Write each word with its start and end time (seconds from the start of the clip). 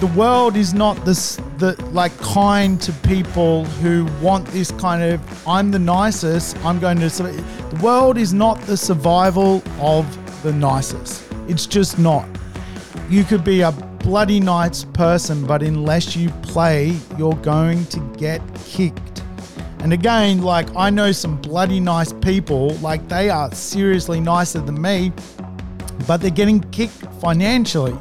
the 0.00 0.06
world 0.08 0.56
is 0.56 0.74
not 0.74 1.04
this 1.04 1.36
the 1.58 1.74
like 1.92 2.16
kind 2.18 2.80
to 2.80 2.92
people 2.92 3.64
who 3.64 4.06
want 4.22 4.46
this 4.48 4.70
kind 4.72 5.02
of 5.02 5.48
I'm 5.48 5.72
the 5.72 5.78
nicest. 5.78 6.56
I'm 6.64 6.78
going 6.78 7.00
to. 7.00 7.08
The 7.08 7.80
world 7.82 8.16
is 8.16 8.32
not 8.32 8.60
the 8.62 8.76
survival 8.76 9.60
of 9.80 10.06
the 10.44 10.52
nicest. 10.52 11.24
It's 11.48 11.66
just 11.66 11.98
not. 11.98 12.28
You 13.10 13.24
could 13.24 13.42
be 13.42 13.62
a 13.62 13.72
bloody 13.72 14.38
nice 14.38 14.84
person, 14.84 15.44
but 15.44 15.62
unless 15.62 16.14
you 16.14 16.30
play, 16.42 16.96
you're 17.16 17.36
going 17.36 17.84
to 17.86 18.00
get 18.16 18.40
kicked. 18.66 19.24
And 19.80 19.92
again, 19.92 20.42
like 20.42 20.68
I 20.76 20.90
know 20.90 21.10
some 21.10 21.40
bloody 21.40 21.80
nice 21.80 22.12
people, 22.12 22.70
like 22.76 23.08
they 23.08 23.30
are 23.30 23.52
seriously 23.52 24.20
nicer 24.20 24.60
than 24.60 24.80
me, 24.80 25.12
but 26.06 26.18
they're 26.18 26.30
getting 26.30 26.60
kicked 26.70 27.04
financially. 27.20 27.96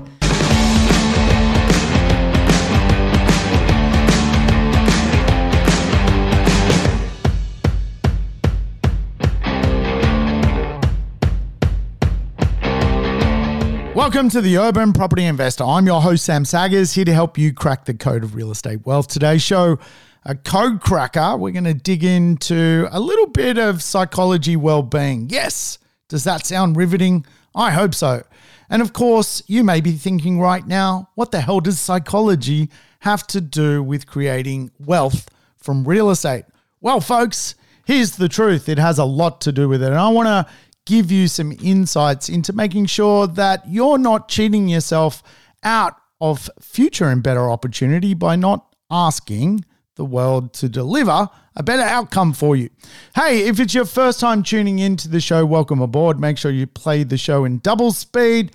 Welcome 14.07 14.29
to 14.29 14.39
the 14.39 14.57
Urban 14.57 14.93
Property 14.93 15.25
Investor. 15.25 15.65
I'm 15.65 15.85
your 15.85 16.01
host, 16.01 16.23
Sam 16.23 16.45
Saggers, 16.45 16.93
here 16.93 17.03
to 17.03 17.13
help 17.13 17.37
you 17.37 17.51
crack 17.51 17.83
the 17.83 17.93
code 17.93 18.23
of 18.23 18.35
real 18.35 18.51
estate 18.51 18.85
wealth. 18.85 19.09
Today's 19.09 19.41
show, 19.41 19.79
a 20.23 20.33
code 20.33 20.79
cracker. 20.79 21.35
We're 21.35 21.51
going 21.51 21.65
to 21.65 21.73
dig 21.73 22.05
into 22.05 22.87
a 22.89 23.01
little 23.01 23.27
bit 23.27 23.57
of 23.57 23.83
psychology 23.83 24.55
well 24.55 24.81
being. 24.81 25.29
Yes. 25.29 25.77
Does 26.07 26.23
that 26.23 26.45
sound 26.45 26.77
riveting? 26.77 27.25
I 27.53 27.71
hope 27.71 27.93
so. 27.93 28.23
And 28.69 28.81
of 28.81 28.93
course, 28.93 29.43
you 29.45 29.65
may 29.65 29.81
be 29.81 29.91
thinking 29.91 30.39
right 30.39 30.65
now, 30.65 31.09
what 31.15 31.31
the 31.31 31.41
hell 31.41 31.59
does 31.59 31.77
psychology 31.77 32.69
have 33.01 33.27
to 33.27 33.41
do 33.41 33.83
with 33.83 34.07
creating 34.07 34.71
wealth 34.79 35.27
from 35.57 35.83
real 35.83 36.11
estate? 36.11 36.45
Well, 36.79 37.01
folks, 37.01 37.55
here's 37.83 38.11
the 38.15 38.29
truth 38.29 38.69
it 38.69 38.79
has 38.79 38.99
a 38.99 39.05
lot 39.05 39.41
to 39.41 39.51
do 39.51 39.67
with 39.67 39.83
it. 39.83 39.87
And 39.87 39.95
I 39.95 40.07
want 40.07 40.27
to 40.27 40.53
give 40.87 41.11
you 41.11 41.27
some 41.27 41.51
insights 41.61 42.29
into 42.29 42.53
making 42.53 42.85
sure 42.85 43.27
that 43.27 43.61
you're 43.67 43.97
not 43.97 44.29
cheating 44.29 44.69
yourself 44.69 45.21
out 45.61 45.95
of 46.21 46.49
future 46.61 47.09
and 47.09 47.21
better 47.21 47.51
opportunity 47.51 48.13
by 48.13 48.37
not 48.37 48.73
asking 48.89 49.63
the 49.95 50.05
world 50.05 50.53
to 50.53 50.69
deliver 50.69 51.27
a 51.57 51.63
better 51.63 51.81
outcome 51.81 52.31
for 52.31 52.55
you. 52.55 52.69
Hey, 53.15 53.47
if 53.47 53.59
it's 53.59 53.73
your 53.73 53.83
first 53.83 54.21
time 54.21 54.43
tuning 54.43 54.79
into 54.79 55.09
the 55.09 55.19
show, 55.19 55.45
welcome 55.45 55.81
aboard. 55.81 56.21
Make 56.21 56.37
sure 56.37 56.51
you 56.51 56.65
play 56.65 57.03
the 57.03 57.17
show 57.17 57.43
in 57.43 57.59
double 57.59 57.91
speed, 57.91 58.53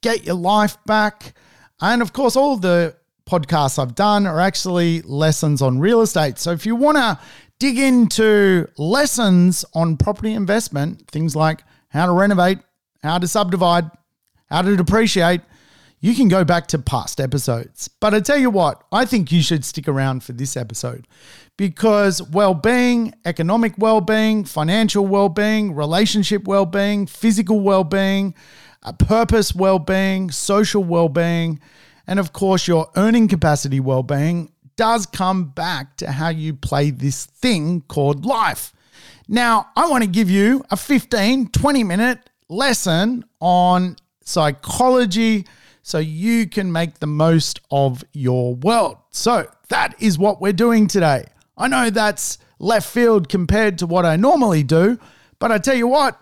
get 0.00 0.24
your 0.24 0.36
life 0.36 0.78
back. 0.86 1.34
And 1.82 2.00
of 2.00 2.14
course, 2.14 2.34
all 2.34 2.56
the 2.56 2.96
podcasts 3.28 3.78
I've 3.78 3.94
done 3.94 4.26
are 4.26 4.40
actually 4.40 5.02
lessons 5.02 5.60
on 5.60 5.80
real 5.80 6.00
estate. 6.00 6.38
So 6.38 6.52
if 6.52 6.64
you 6.64 6.76
want 6.76 6.96
to 6.96 7.18
dig 7.58 7.78
into 7.78 8.68
lessons 8.78 9.66
on 9.74 9.98
property 9.98 10.32
investment, 10.32 11.10
things 11.10 11.36
like 11.36 11.62
how 11.94 12.06
to 12.06 12.12
renovate, 12.12 12.58
how 13.02 13.18
to 13.18 13.26
subdivide, 13.26 13.90
how 14.50 14.60
to 14.62 14.76
depreciate, 14.76 15.40
you 16.00 16.14
can 16.14 16.28
go 16.28 16.44
back 16.44 16.66
to 16.66 16.78
past 16.78 17.18
episodes. 17.18 17.88
But 17.88 18.12
I 18.12 18.20
tell 18.20 18.36
you 18.36 18.50
what, 18.50 18.84
I 18.92 19.06
think 19.06 19.32
you 19.32 19.40
should 19.40 19.64
stick 19.64 19.88
around 19.88 20.22
for 20.22 20.32
this 20.32 20.54
episode 20.54 21.06
because 21.56 22.20
well 22.20 22.52
being, 22.52 23.14
economic 23.24 23.74
well 23.78 24.02
being, 24.02 24.44
financial 24.44 25.06
well 25.06 25.30
being, 25.30 25.74
relationship 25.74 26.46
well 26.46 26.66
being, 26.66 27.06
physical 27.06 27.60
well 27.60 27.84
being, 27.84 28.34
uh, 28.82 28.92
purpose 28.92 29.54
well 29.54 29.78
being, 29.78 30.30
social 30.30 30.84
well 30.84 31.08
being, 31.08 31.58
and 32.06 32.18
of 32.18 32.34
course, 32.34 32.68
your 32.68 32.90
earning 32.96 33.28
capacity 33.28 33.80
well 33.80 34.02
being 34.02 34.52
does 34.76 35.06
come 35.06 35.44
back 35.44 35.96
to 35.96 36.10
how 36.10 36.28
you 36.28 36.52
play 36.52 36.90
this 36.90 37.24
thing 37.24 37.80
called 37.82 38.26
life. 38.26 38.74
Now, 39.28 39.68
I 39.76 39.88
want 39.88 40.04
to 40.04 40.08
give 40.08 40.28
you 40.28 40.64
a 40.70 40.76
15, 40.76 41.48
20 41.48 41.84
minute 41.84 42.18
lesson 42.48 43.24
on 43.40 43.96
psychology 44.22 45.46
so 45.82 45.98
you 45.98 46.46
can 46.46 46.70
make 46.70 46.98
the 46.98 47.06
most 47.06 47.60
of 47.70 48.04
your 48.12 48.54
world. 48.54 48.98
So, 49.10 49.46
that 49.68 49.94
is 50.00 50.18
what 50.18 50.40
we're 50.40 50.52
doing 50.52 50.86
today. 50.86 51.26
I 51.56 51.68
know 51.68 51.90
that's 51.90 52.38
left 52.58 52.88
field 52.88 53.28
compared 53.28 53.78
to 53.78 53.86
what 53.86 54.04
I 54.04 54.16
normally 54.16 54.62
do, 54.62 54.98
but 55.38 55.50
I 55.52 55.58
tell 55.58 55.76
you 55.76 55.86
what, 55.86 56.18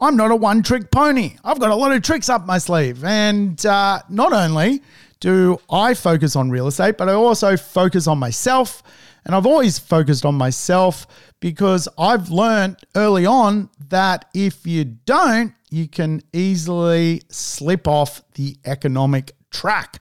I'm 0.00 0.16
not 0.16 0.30
a 0.30 0.36
one 0.36 0.62
trick 0.62 0.90
pony. 0.90 1.36
I've 1.44 1.60
got 1.60 1.70
a 1.70 1.74
lot 1.76 1.92
of 1.92 2.02
tricks 2.02 2.28
up 2.28 2.44
my 2.44 2.58
sleeve. 2.58 3.04
And 3.04 3.64
uh, 3.64 4.00
not 4.08 4.32
only 4.32 4.82
do 5.20 5.58
I 5.70 5.94
focus 5.94 6.34
on 6.34 6.50
real 6.50 6.66
estate, 6.66 6.98
but 6.98 7.08
I 7.08 7.12
also 7.12 7.56
focus 7.56 8.06
on 8.08 8.18
myself. 8.18 8.82
And 9.24 9.34
I've 9.34 9.46
always 9.46 9.78
focused 9.78 10.24
on 10.24 10.34
myself 10.34 11.06
because 11.40 11.88
I've 11.98 12.30
learned 12.30 12.78
early 12.96 13.26
on 13.26 13.70
that 13.88 14.26
if 14.34 14.66
you 14.66 14.84
don't, 14.84 15.54
you 15.70 15.88
can 15.88 16.22
easily 16.32 17.22
slip 17.28 17.86
off 17.86 18.22
the 18.34 18.56
economic 18.64 19.32
track. 19.50 20.00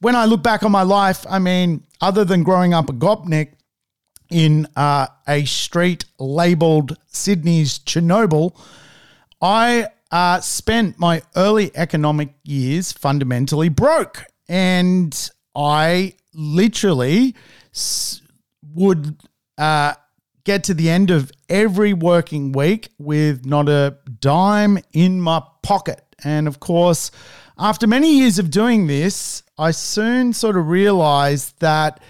When 0.00 0.14
I 0.14 0.26
look 0.26 0.42
back 0.42 0.62
on 0.62 0.70
my 0.70 0.82
life, 0.82 1.26
I 1.28 1.38
mean, 1.38 1.84
other 2.00 2.24
than 2.24 2.42
growing 2.42 2.74
up 2.74 2.88
a 2.88 2.92
Gopnik 2.92 3.52
in 4.30 4.68
uh, 4.76 5.08
a 5.26 5.44
street 5.44 6.04
labeled 6.18 6.96
Sydney's 7.06 7.78
Chernobyl, 7.80 8.56
I 9.40 9.88
uh, 10.10 10.40
spent 10.40 10.98
my 10.98 11.22
early 11.36 11.70
economic 11.74 12.34
years 12.44 12.92
fundamentally 12.92 13.68
broke. 13.68 14.24
And 14.48 15.30
I 15.54 16.14
literally 16.32 17.34
would 18.74 19.16
uh, 19.56 19.94
get 20.44 20.64
to 20.64 20.74
the 20.74 20.88
end 20.88 21.10
of 21.10 21.30
every 21.48 21.92
working 21.92 22.52
week 22.52 22.88
with 22.98 23.44
not 23.44 23.68
a 23.68 23.98
dime 24.20 24.78
in 24.92 25.20
my 25.20 25.42
pocket. 25.62 26.02
And 26.24 26.48
of 26.48 26.60
course, 26.60 27.10
after 27.58 27.86
many 27.86 28.18
years 28.18 28.38
of 28.38 28.50
doing 28.50 28.86
this, 28.86 29.42
I 29.58 29.72
soon 29.72 30.32
sort 30.32 30.56
of 30.56 30.68
realized 30.68 31.60
that 31.60 32.00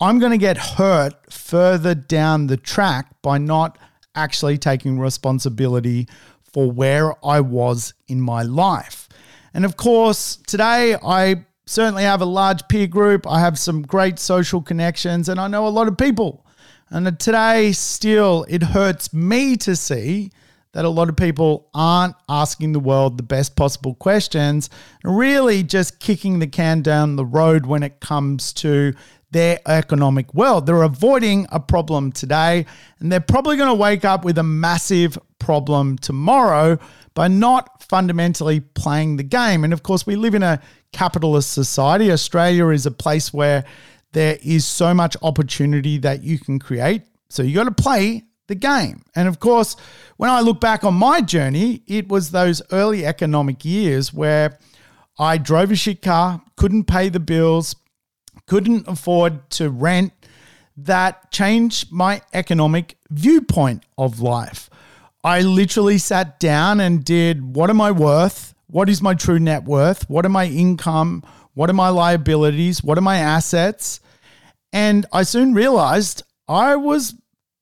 I'm 0.00 0.18
going 0.18 0.32
to 0.32 0.38
get 0.38 0.56
hurt 0.56 1.32
further 1.32 1.94
down 1.94 2.46
the 2.46 2.56
track 2.56 3.20
by 3.22 3.38
not 3.38 3.78
actually 4.14 4.58
taking 4.58 4.98
responsibility 4.98 6.08
for 6.44 6.70
where 6.70 7.14
I 7.24 7.40
was 7.40 7.94
in 8.06 8.20
my 8.20 8.42
life. 8.42 9.08
And 9.54 9.64
of 9.64 9.76
course, 9.76 10.36
today 10.46 10.96
I 11.02 11.46
certainly 11.68 12.02
have 12.02 12.22
a 12.22 12.26
large 12.26 12.66
peer 12.68 12.86
group. 12.86 13.26
I 13.26 13.40
have 13.40 13.58
some 13.58 13.82
great 13.82 14.18
social 14.18 14.62
connections, 14.62 15.28
and 15.28 15.38
I 15.38 15.48
know 15.48 15.66
a 15.66 15.68
lot 15.68 15.88
of 15.88 15.96
people. 15.96 16.44
And 16.90 17.18
today, 17.20 17.72
still, 17.72 18.46
it 18.48 18.62
hurts 18.62 19.12
me 19.12 19.56
to 19.58 19.76
see 19.76 20.30
that 20.72 20.84
a 20.84 20.88
lot 20.88 21.08
of 21.08 21.16
people 21.16 21.68
aren't 21.74 22.14
asking 22.28 22.72
the 22.72 22.80
world 22.80 23.18
the 23.18 23.22
best 23.22 23.56
possible 23.56 23.94
questions, 23.94 24.70
really 25.02 25.62
just 25.62 25.98
kicking 25.98 26.38
the 26.38 26.46
can 26.46 26.82
down 26.82 27.16
the 27.16 27.24
road 27.24 27.66
when 27.66 27.82
it 27.82 28.00
comes 28.00 28.52
to 28.54 28.94
their 29.30 29.58
economic 29.66 30.32
world. 30.32 30.66
They're 30.66 30.82
avoiding 30.82 31.46
a 31.50 31.60
problem 31.60 32.12
today, 32.12 32.64
and 33.00 33.12
they're 33.12 33.20
probably 33.20 33.56
going 33.56 33.68
to 33.68 33.74
wake 33.74 34.04
up 34.04 34.24
with 34.24 34.38
a 34.38 34.42
massive 34.42 35.18
problem 35.38 35.98
tomorrow 35.98 36.78
by 37.14 37.28
not 37.28 37.82
fundamentally 37.82 38.60
playing 38.60 39.16
the 39.16 39.22
game. 39.22 39.64
And 39.64 39.72
of 39.72 39.82
course, 39.82 40.06
we 40.06 40.16
live 40.16 40.34
in 40.34 40.42
a 40.42 40.60
capitalist 40.92 41.52
society. 41.52 42.10
Australia 42.10 42.68
is 42.68 42.86
a 42.86 42.90
place 42.90 43.32
where 43.32 43.64
there 44.12 44.38
is 44.42 44.64
so 44.64 44.94
much 44.94 45.16
opportunity 45.22 45.98
that 45.98 46.22
you 46.22 46.38
can 46.38 46.58
create. 46.58 47.02
So 47.28 47.42
you 47.42 47.54
got 47.54 47.64
to 47.64 47.82
play 47.82 48.24
the 48.46 48.54
game. 48.54 49.02
And 49.14 49.28
of 49.28 49.38
course, 49.40 49.76
when 50.16 50.30
I 50.30 50.40
look 50.40 50.60
back 50.60 50.82
on 50.82 50.94
my 50.94 51.20
journey, 51.20 51.82
it 51.86 52.08
was 52.08 52.30
those 52.30 52.62
early 52.72 53.04
economic 53.04 53.64
years 53.64 54.12
where 54.12 54.58
I 55.18 55.36
drove 55.36 55.70
a 55.70 55.76
shit 55.76 56.02
car, 56.02 56.42
couldn't 56.56 56.84
pay 56.84 57.08
the 57.08 57.20
bills, 57.20 57.76
couldn't 58.46 58.88
afford 58.88 59.50
to 59.50 59.68
rent. 59.68 60.12
That 60.76 61.30
changed 61.30 61.92
my 61.92 62.22
economic 62.32 62.96
viewpoint 63.10 63.84
of 63.98 64.20
life. 64.20 64.70
I 65.24 65.42
literally 65.42 65.98
sat 65.98 66.38
down 66.38 66.80
and 66.80 67.04
did 67.04 67.54
what 67.54 67.68
am 67.68 67.80
I 67.80 67.90
worth? 67.90 68.54
What 68.68 68.88
is 68.88 69.02
my 69.02 69.14
true 69.14 69.38
net 69.38 69.64
worth? 69.64 70.08
What 70.08 70.24
are 70.24 70.30
my 70.30 70.46
income? 70.46 71.24
What 71.54 71.70
are 71.70 71.74
my 71.74 71.88
liabilities? 71.88 72.82
What 72.82 72.98
are 72.98 73.02
my 73.02 73.16
assets? 73.16 74.00
And 74.72 75.06
I 75.12 75.22
soon 75.22 75.54
realized 75.54 76.22
I 76.46 76.76
was 76.76 77.14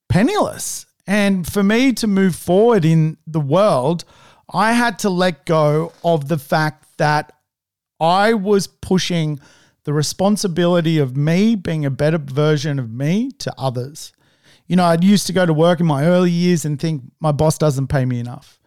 penniless. 0.09 0.85
And 1.07 1.51
for 1.51 1.63
me 1.63 1.93
to 1.93 2.07
move 2.07 2.35
forward 2.35 2.83
in 2.83 3.17
the 3.25 3.39
world, 3.39 4.03
I 4.53 4.73
had 4.73 4.99
to 4.99 5.09
let 5.09 5.45
go 5.45 5.93
of 6.03 6.27
the 6.27 6.37
fact 6.37 6.85
that 6.97 7.33
I 7.99 8.33
was 8.33 8.67
pushing 8.67 9.39
the 9.85 9.93
responsibility 9.93 10.99
of 10.99 11.15
me 11.15 11.55
being 11.55 11.85
a 11.85 11.89
better 11.89 12.17
version 12.17 12.77
of 12.77 12.91
me 12.91 13.31
to 13.39 13.53
others. 13.57 14.11
You 14.67 14.75
know, 14.75 14.83
I 14.83 14.97
used 14.99 15.27
to 15.27 15.33
go 15.33 15.45
to 15.45 15.53
work 15.53 15.79
in 15.79 15.85
my 15.85 16.05
early 16.05 16.31
years 16.31 16.65
and 16.65 16.77
think 16.77 17.03
my 17.21 17.31
boss 17.31 17.57
doesn't 17.57 17.87
pay 17.87 18.03
me 18.03 18.19
enough. 18.19 18.59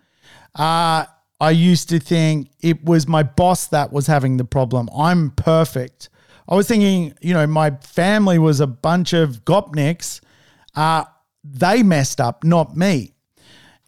Uh, 0.54 1.04
I 1.40 1.50
used 1.50 1.88
to 1.88 1.98
think 1.98 2.50
it 2.60 2.84
was 2.84 3.08
my 3.08 3.22
boss 3.22 3.68
that 3.68 3.92
was 3.92 4.06
having 4.06 4.36
the 4.36 4.44
problem. 4.44 4.88
I'm 4.96 5.30
perfect. 5.30 6.10
I 6.48 6.54
was 6.54 6.68
thinking, 6.68 7.14
you 7.22 7.32
know, 7.32 7.46
my 7.46 7.70
family 7.70 8.38
was 8.38 8.60
a 8.60 8.66
bunch 8.66 9.12
of 9.12 9.44
gopniks. 9.44 10.20
Uh, 10.74 11.04
they 11.42 11.82
messed 11.82 12.20
up, 12.20 12.44
not 12.44 12.76
me. 12.76 13.14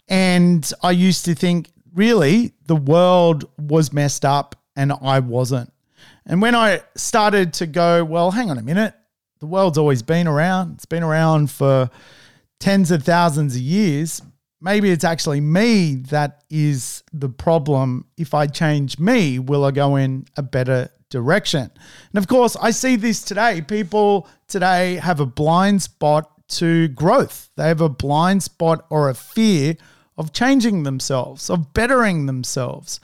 And 0.09 0.71
I 0.83 0.93
used 0.93 1.25
to 1.27 1.35
think, 1.35 1.71
really, 1.95 2.55
the 2.67 2.77
world 2.77 3.45
was 3.59 3.93
messed 3.93 4.25
up 4.25 4.57
and 4.75 4.93
I 5.03 5.19
wasn't. 5.19 5.73
And 6.25 6.41
when 6.41 6.55
I 6.55 6.81
started 6.97 7.53
to 7.55 7.67
go, 7.67 8.05
well, 8.05 8.31
hang 8.31 8.51
on 8.51 8.59
a 8.59 8.63
minute, 8.63 8.95
the 9.41 9.47
world's 9.47 9.77
always 9.77 10.03
been 10.03 10.29
around, 10.29 10.75
it's 10.75 10.87
been 10.87 11.03
around 11.03 11.51
for 11.51 11.91
tens 12.61 12.91
of 12.91 13.03
thousands 13.03 13.57
of 13.57 13.61
years. 13.61 14.23
Maybe 14.62 14.91
it's 14.91 15.03
actually 15.03 15.41
me 15.41 15.97
that 16.11 16.44
is 16.49 17.03
the 17.12 17.29
problem. 17.29 18.06
If 18.17 18.32
I 18.32 18.47
change 18.47 18.97
me, 18.97 19.41
will 19.41 19.64
I 19.64 19.73
go 19.73 19.97
in 19.97 20.26
a 20.37 20.43
better 20.43 20.88
direction? 21.11 21.69
And 22.12 22.19
of 22.19 22.29
course, 22.29 22.55
I 22.55 22.70
see 22.70 22.94
this 22.94 23.25
today. 23.25 23.61
People 23.61 24.29
today 24.47 24.94
have 24.97 25.19
a 25.19 25.26
blind 25.26 25.82
spot 25.82 26.31
to 26.50 26.88
growth, 26.88 27.50
they 27.56 27.67
have 27.67 27.81
a 27.81 27.88
blind 27.88 28.43
spot 28.43 28.87
or 28.91 29.09
a 29.09 29.14
fear 29.14 29.75
of 30.17 30.32
changing 30.32 30.82
themselves, 30.82 31.49
of 31.49 31.73
bettering 31.73 32.26
themselves. 32.26 33.00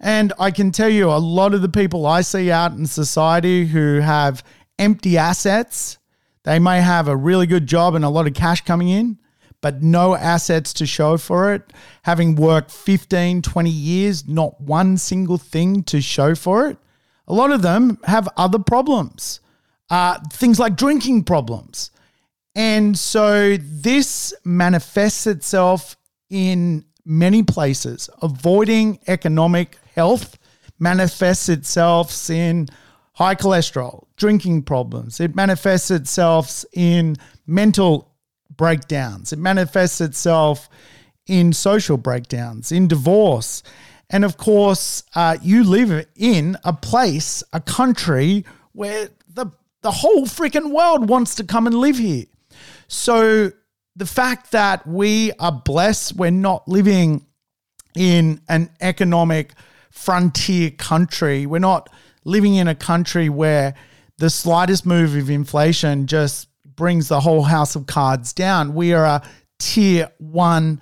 And 0.00 0.32
I 0.38 0.50
can 0.50 0.70
tell 0.70 0.88
you, 0.88 1.10
a 1.10 1.18
lot 1.18 1.52
of 1.52 1.62
the 1.62 1.68
people 1.68 2.06
I 2.06 2.22
see 2.22 2.50
out 2.50 2.72
in 2.72 2.86
society 2.86 3.66
who 3.66 4.00
have 4.00 4.42
empty 4.78 5.18
assets, 5.18 5.98
they 6.44 6.58
may 6.58 6.80
have 6.80 7.06
a 7.08 7.16
really 7.16 7.46
good 7.46 7.66
job 7.66 7.94
and 7.94 8.04
a 8.04 8.08
lot 8.08 8.26
of 8.26 8.34
cash 8.34 8.64
coming 8.64 8.88
in, 8.88 9.18
but 9.62 9.82
no 9.82 10.14
assets 10.14 10.74
to 10.74 10.84
show 10.84 11.16
for 11.16 11.54
it. 11.54 11.72
Having 12.02 12.36
worked 12.36 12.70
15, 12.70 13.40
20 13.40 13.70
years, 13.70 14.28
not 14.28 14.60
one 14.60 14.98
single 14.98 15.38
thing 15.38 15.82
to 15.84 16.02
show 16.02 16.34
for 16.34 16.68
it. 16.68 16.76
A 17.28 17.32
lot 17.32 17.50
of 17.52 17.62
them 17.62 17.98
have 18.04 18.28
other 18.36 18.58
problems, 18.58 19.40
uh, 19.88 20.18
things 20.32 20.58
like 20.58 20.76
drinking 20.76 21.24
problems. 21.24 21.90
And 22.54 22.98
so 22.98 23.56
this 23.58 24.34
manifests 24.44 25.26
itself 25.26 25.96
in 26.28 26.84
many 27.06 27.42
places. 27.42 28.10
Avoiding 28.20 28.98
economic 29.06 29.78
health 29.94 30.36
manifests 30.78 31.48
itself 31.48 32.28
in 32.28 32.68
high 33.14 33.36
cholesterol, 33.36 34.06
drinking 34.16 34.62
problems. 34.62 35.20
It 35.20 35.34
manifests 35.34 35.90
itself 35.90 36.64
in 36.72 37.16
mental 37.46 38.11
breakdowns. 38.56 39.32
It 39.32 39.38
manifests 39.38 40.00
itself 40.00 40.68
in 41.26 41.52
social 41.52 41.96
breakdowns, 41.96 42.72
in 42.72 42.88
divorce. 42.88 43.62
And 44.10 44.24
of 44.24 44.36
course, 44.36 45.04
uh, 45.14 45.38
you 45.42 45.64
live 45.64 46.06
in 46.16 46.56
a 46.64 46.72
place, 46.72 47.42
a 47.52 47.60
country 47.60 48.44
where 48.72 49.08
the, 49.28 49.46
the 49.82 49.90
whole 49.90 50.26
freaking 50.26 50.72
world 50.72 51.08
wants 51.08 51.34
to 51.36 51.44
come 51.44 51.66
and 51.66 51.76
live 51.76 51.98
here. 51.98 52.26
So 52.88 53.52
the 53.96 54.06
fact 54.06 54.52
that 54.52 54.86
we 54.86 55.32
are 55.38 55.52
blessed, 55.52 56.16
we're 56.16 56.30
not 56.30 56.68
living 56.68 57.26
in 57.94 58.40
an 58.48 58.70
economic 58.80 59.52
frontier 59.90 60.70
country. 60.70 61.46
We're 61.46 61.58
not 61.58 61.88
living 62.24 62.54
in 62.54 62.68
a 62.68 62.74
country 62.74 63.28
where 63.28 63.74
the 64.18 64.30
slightest 64.30 64.86
move 64.86 65.16
of 65.16 65.28
inflation 65.30 66.06
just 66.06 66.48
brings 66.76 67.08
the 67.08 67.20
whole 67.20 67.42
house 67.42 67.76
of 67.76 67.86
cards 67.86 68.32
down. 68.32 68.74
We 68.74 68.92
are 68.92 69.04
a 69.04 69.22
tier 69.58 70.10
one 70.18 70.80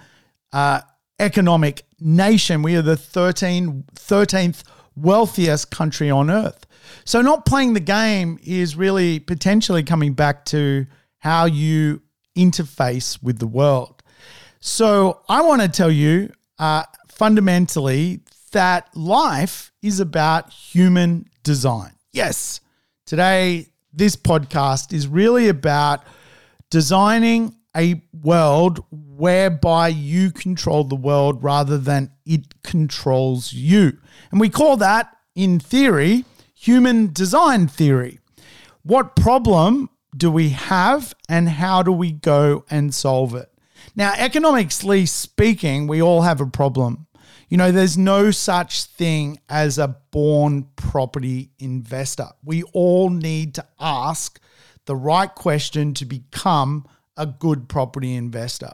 uh, 0.52 0.80
economic 1.18 1.82
nation. 2.00 2.62
We 2.62 2.76
are 2.76 2.82
the 2.82 2.96
13, 2.96 3.84
13th 3.94 4.62
wealthiest 4.96 5.70
country 5.70 6.10
on 6.10 6.30
earth. 6.30 6.66
So, 7.04 7.22
not 7.22 7.46
playing 7.46 7.74
the 7.74 7.80
game 7.80 8.38
is 8.42 8.76
really 8.76 9.20
potentially 9.20 9.82
coming 9.82 10.14
back 10.14 10.44
to 10.46 10.86
how 11.18 11.44
you 11.44 12.02
interface 12.36 13.22
with 13.22 13.38
the 13.38 13.46
world. 13.46 14.02
So, 14.60 15.20
I 15.28 15.42
want 15.42 15.62
to 15.62 15.68
tell 15.68 15.90
you 15.90 16.32
uh, 16.58 16.84
fundamentally 17.08 18.20
that 18.52 18.94
life 18.96 19.72
is 19.82 20.00
about 20.00 20.52
human 20.52 21.28
design. 21.42 21.92
Yes, 22.12 22.60
today, 23.06 23.69
this 23.92 24.16
podcast 24.16 24.92
is 24.92 25.06
really 25.06 25.48
about 25.48 26.04
designing 26.70 27.56
a 27.76 28.02
world 28.12 28.84
whereby 28.90 29.88
you 29.88 30.30
control 30.30 30.84
the 30.84 30.96
world 30.96 31.42
rather 31.42 31.78
than 31.78 32.10
it 32.24 32.62
controls 32.62 33.52
you. 33.52 33.98
And 34.30 34.40
we 34.40 34.48
call 34.48 34.76
that, 34.78 35.16
in 35.34 35.60
theory, 35.60 36.24
human 36.54 37.12
design 37.12 37.68
theory. 37.68 38.18
What 38.82 39.14
problem 39.14 39.90
do 40.16 40.30
we 40.30 40.50
have 40.50 41.14
and 41.28 41.48
how 41.48 41.82
do 41.82 41.92
we 41.92 42.12
go 42.12 42.64
and 42.70 42.94
solve 42.94 43.34
it? 43.34 43.50
Now, 43.94 44.12
economically 44.16 45.06
speaking, 45.06 45.86
we 45.86 46.02
all 46.02 46.22
have 46.22 46.40
a 46.40 46.46
problem. 46.46 47.06
You 47.50 47.56
know, 47.56 47.72
there's 47.72 47.98
no 47.98 48.30
such 48.30 48.84
thing 48.84 49.40
as 49.48 49.76
a 49.76 49.88
born 50.12 50.68
property 50.76 51.50
investor. 51.58 52.28
We 52.44 52.62
all 52.72 53.10
need 53.10 53.56
to 53.56 53.66
ask 53.80 54.40
the 54.86 54.94
right 54.94 55.34
question 55.34 55.92
to 55.94 56.04
become 56.04 56.86
a 57.16 57.26
good 57.26 57.68
property 57.68 58.14
investor. 58.14 58.70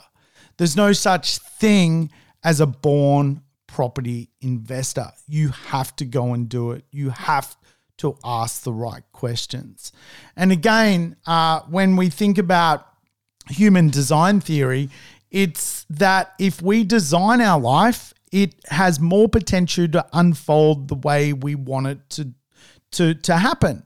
There's 0.58 0.76
no 0.76 0.92
such 0.92 1.38
thing 1.38 2.10
as 2.44 2.60
a 2.60 2.66
born 2.66 3.40
property 3.66 4.28
investor. 4.42 5.10
You 5.26 5.48
have 5.48 5.96
to 5.96 6.04
go 6.04 6.34
and 6.34 6.46
do 6.46 6.72
it. 6.72 6.84
You 6.90 7.08
have 7.08 7.56
to 7.98 8.18
ask 8.22 8.62
the 8.62 8.74
right 8.74 9.04
questions. 9.12 9.90
And 10.36 10.52
again, 10.52 11.16
uh, 11.26 11.60
when 11.60 11.96
we 11.96 12.10
think 12.10 12.36
about 12.36 12.86
human 13.48 13.88
design 13.88 14.40
theory, 14.40 14.90
it's 15.30 15.86
that 15.88 16.34
if 16.38 16.60
we 16.60 16.84
design 16.84 17.40
our 17.40 17.58
life 17.58 18.12
it 18.32 18.54
has 18.68 19.00
more 19.00 19.28
potential 19.28 19.88
to 19.88 20.06
unfold 20.12 20.88
the 20.88 20.94
way 20.94 21.32
we 21.32 21.54
want 21.54 21.86
it 21.86 22.10
to 22.10 22.32
to 22.92 23.14
to 23.14 23.36
happen. 23.36 23.84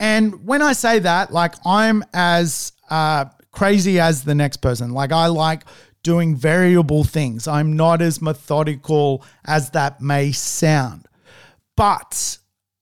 And 0.00 0.46
when 0.46 0.62
I 0.62 0.72
say 0.72 0.98
that, 1.00 1.32
like 1.32 1.54
I'm 1.64 2.04
as 2.12 2.72
uh, 2.90 3.26
crazy 3.50 4.00
as 4.00 4.24
the 4.24 4.34
next 4.34 4.58
person. 4.58 4.90
Like 4.92 5.12
I 5.12 5.26
like 5.26 5.64
doing 6.02 6.34
variable 6.34 7.04
things. 7.04 7.46
I'm 7.46 7.76
not 7.76 8.02
as 8.02 8.20
methodical 8.20 9.24
as 9.44 9.70
that 9.70 10.00
may 10.00 10.32
sound, 10.32 11.06
but 11.76 12.38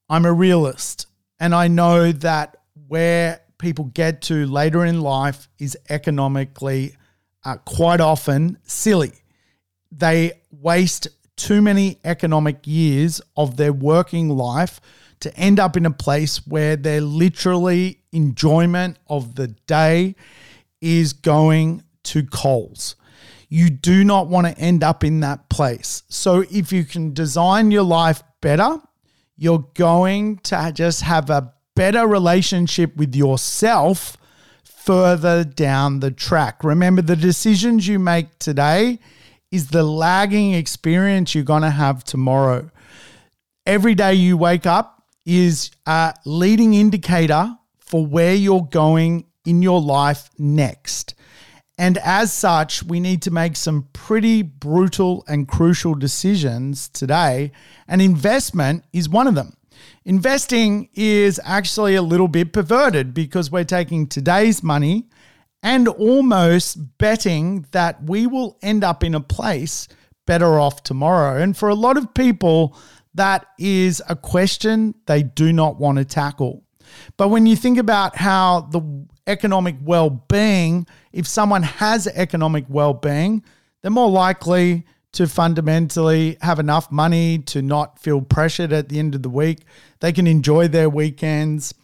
I'm 0.08 0.24
a 0.24 0.32
realist, 0.32 1.06
and 1.38 1.54
I 1.54 1.68
know 1.68 2.12
that 2.12 2.56
where 2.88 3.40
people 3.58 3.84
get 3.84 4.22
to 4.22 4.46
later 4.46 4.84
in 4.84 5.02
life 5.02 5.48
is 5.58 5.76
economically 5.90 6.96
uh, 7.44 7.56
quite 7.58 8.00
often 8.00 8.58
silly 8.64 9.19
they 9.90 10.32
waste 10.50 11.08
too 11.36 11.62
many 11.62 11.98
economic 12.04 12.66
years 12.66 13.20
of 13.36 13.56
their 13.56 13.72
working 13.72 14.28
life 14.28 14.80
to 15.20 15.34
end 15.36 15.60
up 15.60 15.76
in 15.76 15.86
a 15.86 15.90
place 15.90 16.46
where 16.46 16.76
their 16.76 17.00
literally 17.00 18.00
enjoyment 18.12 18.98
of 19.06 19.34
the 19.34 19.48
day 19.48 20.14
is 20.80 21.12
going 21.12 21.82
to 22.02 22.24
Coles. 22.24 22.96
You 23.48 23.68
do 23.68 24.04
not 24.04 24.28
want 24.28 24.46
to 24.46 24.58
end 24.58 24.82
up 24.82 25.02
in 25.04 25.20
that 25.20 25.48
place. 25.48 26.04
So, 26.08 26.44
if 26.50 26.72
you 26.72 26.84
can 26.84 27.12
design 27.12 27.70
your 27.70 27.82
life 27.82 28.22
better, 28.40 28.78
you're 29.36 29.66
going 29.74 30.38
to 30.38 30.70
just 30.72 31.02
have 31.02 31.30
a 31.30 31.52
better 31.74 32.06
relationship 32.06 32.96
with 32.96 33.14
yourself 33.14 34.16
further 34.62 35.44
down 35.44 36.00
the 36.00 36.10
track. 36.10 36.62
Remember, 36.62 37.02
the 37.02 37.16
decisions 37.16 37.88
you 37.88 37.98
make 37.98 38.38
today 38.38 38.98
is 39.50 39.68
the 39.68 39.82
lagging 39.82 40.54
experience 40.54 41.34
you're 41.34 41.44
going 41.44 41.62
to 41.62 41.70
have 41.70 42.04
tomorrow. 42.04 42.70
Every 43.66 43.94
day 43.94 44.14
you 44.14 44.36
wake 44.36 44.66
up 44.66 45.02
is 45.26 45.70
a 45.86 46.14
leading 46.24 46.74
indicator 46.74 47.56
for 47.78 48.06
where 48.06 48.34
you're 48.34 48.68
going 48.70 49.26
in 49.44 49.62
your 49.62 49.80
life 49.80 50.30
next. 50.38 51.14
And 51.76 51.96
as 51.98 52.32
such, 52.32 52.82
we 52.82 53.00
need 53.00 53.22
to 53.22 53.30
make 53.30 53.56
some 53.56 53.88
pretty 53.92 54.42
brutal 54.42 55.24
and 55.26 55.48
crucial 55.48 55.94
decisions 55.94 56.88
today. 56.88 57.52
And 57.88 58.02
investment 58.02 58.84
is 58.92 59.08
one 59.08 59.26
of 59.26 59.34
them. 59.34 59.56
Investing 60.04 60.90
is 60.94 61.40
actually 61.42 61.94
a 61.94 62.02
little 62.02 62.28
bit 62.28 62.52
perverted 62.52 63.14
because 63.14 63.50
we're 63.50 63.64
taking 63.64 64.06
today's 64.06 64.62
money 64.62 65.08
and 65.62 65.88
almost 65.88 66.98
betting 66.98 67.66
that 67.72 68.02
we 68.04 68.26
will 68.26 68.58
end 68.62 68.82
up 68.84 69.04
in 69.04 69.14
a 69.14 69.20
place 69.20 69.88
better 70.26 70.58
off 70.58 70.82
tomorrow. 70.82 71.40
And 71.40 71.56
for 71.56 71.68
a 71.68 71.74
lot 71.74 71.96
of 71.96 72.14
people, 72.14 72.76
that 73.14 73.46
is 73.58 74.02
a 74.08 74.16
question 74.16 74.94
they 75.06 75.22
do 75.22 75.52
not 75.52 75.78
want 75.78 75.98
to 75.98 76.04
tackle. 76.04 76.64
But 77.16 77.28
when 77.28 77.46
you 77.46 77.56
think 77.56 77.78
about 77.78 78.16
how 78.16 78.62
the 78.72 79.06
economic 79.26 79.76
well 79.82 80.10
being, 80.10 80.86
if 81.12 81.26
someone 81.26 81.62
has 81.62 82.06
economic 82.06 82.64
well 82.68 82.94
being, 82.94 83.44
they're 83.82 83.90
more 83.90 84.10
likely 84.10 84.84
to 85.12 85.26
fundamentally 85.26 86.36
have 86.40 86.58
enough 86.58 86.90
money 86.92 87.38
to 87.38 87.62
not 87.62 87.98
feel 87.98 88.20
pressured 88.20 88.72
at 88.72 88.88
the 88.88 88.98
end 88.98 89.14
of 89.14 89.22
the 89.22 89.30
week. 89.30 89.64
They 90.00 90.12
can 90.12 90.26
enjoy 90.26 90.68
their 90.68 90.88
weekends. 90.88 91.74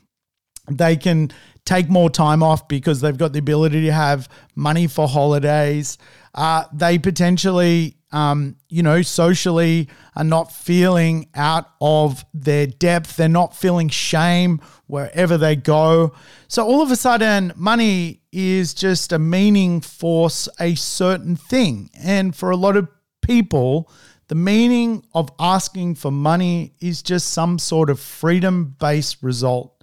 They 0.71 0.97
can 0.97 1.33
take 1.67 1.91
more 1.91 2.09
time 2.09 2.43
off 2.43 2.69
because 2.69 3.01
they've 3.01 3.19
got 3.19 3.33
the 3.33 3.41
ability 3.41 3.83
to 3.83 3.93
have 3.93 4.29
money 4.55 4.87
for 4.87 5.07
holidays. 5.07 5.99
Uh, 6.35 6.65
they 6.73 6.99
potentially, 6.99 7.97
um, 8.13 8.57
you 8.69 8.83
know, 8.83 9.03
socially 9.03 9.89
are 10.15 10.25
not 10.25 10.53
feeling 10.53 11.29
out 11.35 11.67
of 11.81 12.25
their 12.33 12.67
depth. 12.67 13.17
They're 13.17 13.29
not 13.29 13.55
feeling 13.55 13.89
shame 13.89 14.61
wherever 14.87 15.37
they 15.37 15.57
go. 15.57 16.15
So 16.49 16.65
all 16.65 16.81
of 16.81 16.91
a 16.91 16.97
sudden, 16.97 17.53
money 17.57 18.23
is 18.33 18.73
just 18.73 19.13
a 19.13 19.19
meaning 19.19 19.81
for 19.81 20.29
a 20.61 20.75
certain 20.77 21.37
thing. 21.37 21.91
And 21.99 22.35
for 22.35 22.51
a 22.51 22.57
lot 22.57 22.77
of 22.77 22.89
people, 23.23 23.91
the 24.29 24.35
meaning 24.35 25.05
of 25.15 25.31
asking 25.39 25.97
for 25.97 26.11
money 26.11 26.75
is 26.81 27.03
just 27.03 27.33
some 27.33 27.59
sort 27.59 27.91
of 27.91 27.99
freedom 27.99 28.77
based 28.79 29.23
result. 29.23 29.76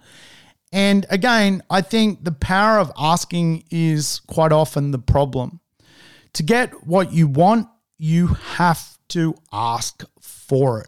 And 0.73 1.05
again, 1.11 1.61
I 1.69 1.81
think 1.81 2.23
the 2.23 2.31
power 2.31 2.79
of 2.79 2.91
asking 2.97 3.65
is 3.69 4.21
quite 4.25 4.51
often 4.51 4.89
the 4.89 4.97
problem. 4.97 5.59
To 6.33 6.41
get 6.41 6.87
what 6.87 7.13
you 7.13 7.27
want, 7.27 7.67
you 7.99 8.27
have 8.27 8.97
to 9.09 9.35
ask 9.53 10.03
for 10.19 10.81
it. 10.81 10.87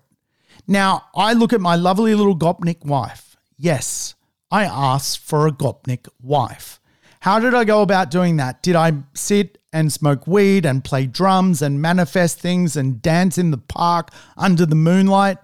Now, 0.68 1.04
I 1.16 1.34
look 1.34 1.54
at 1.54 1.62
my 1.62 1.76
lovely 1.76 2.16
little 2.16 2.36
Gopnik 2.36 2.84
wife. 2.84 3.38
Yes, 3.58 4.16
I 4.50 4.64
asked 4.66 5.20
for 5.20 5.46
a 5.46 5.52
Gopnik 5.52 6.08
wife. 6.20 6.80
How 7.20 7.40
did 7.40 7.54
I 7.54 7.64
go 7.64 7.84
about 7.84 8.10
doing 8.10 8.38
that? 8.38 8.64
Did 8.64 8.76
I 8.76 8.94
sit 9.14 9.60
and 9.72 9.94
smoke 9.94 10.26
weed 10.26 10.66
and 10.66 10.84
play 10.84 11.06
drums 11.06 11.62
and 11.62 11.80
manifest 11.80 12.40
things 12.40 12.76
and 12.76 13.04
dance 13.04 13.38
in 13.38 13.52
the 13.52 13.60
park 13.60 14.10
under 14.36 14.66
the 14.66 14.76
moonlight? 14.76 15.38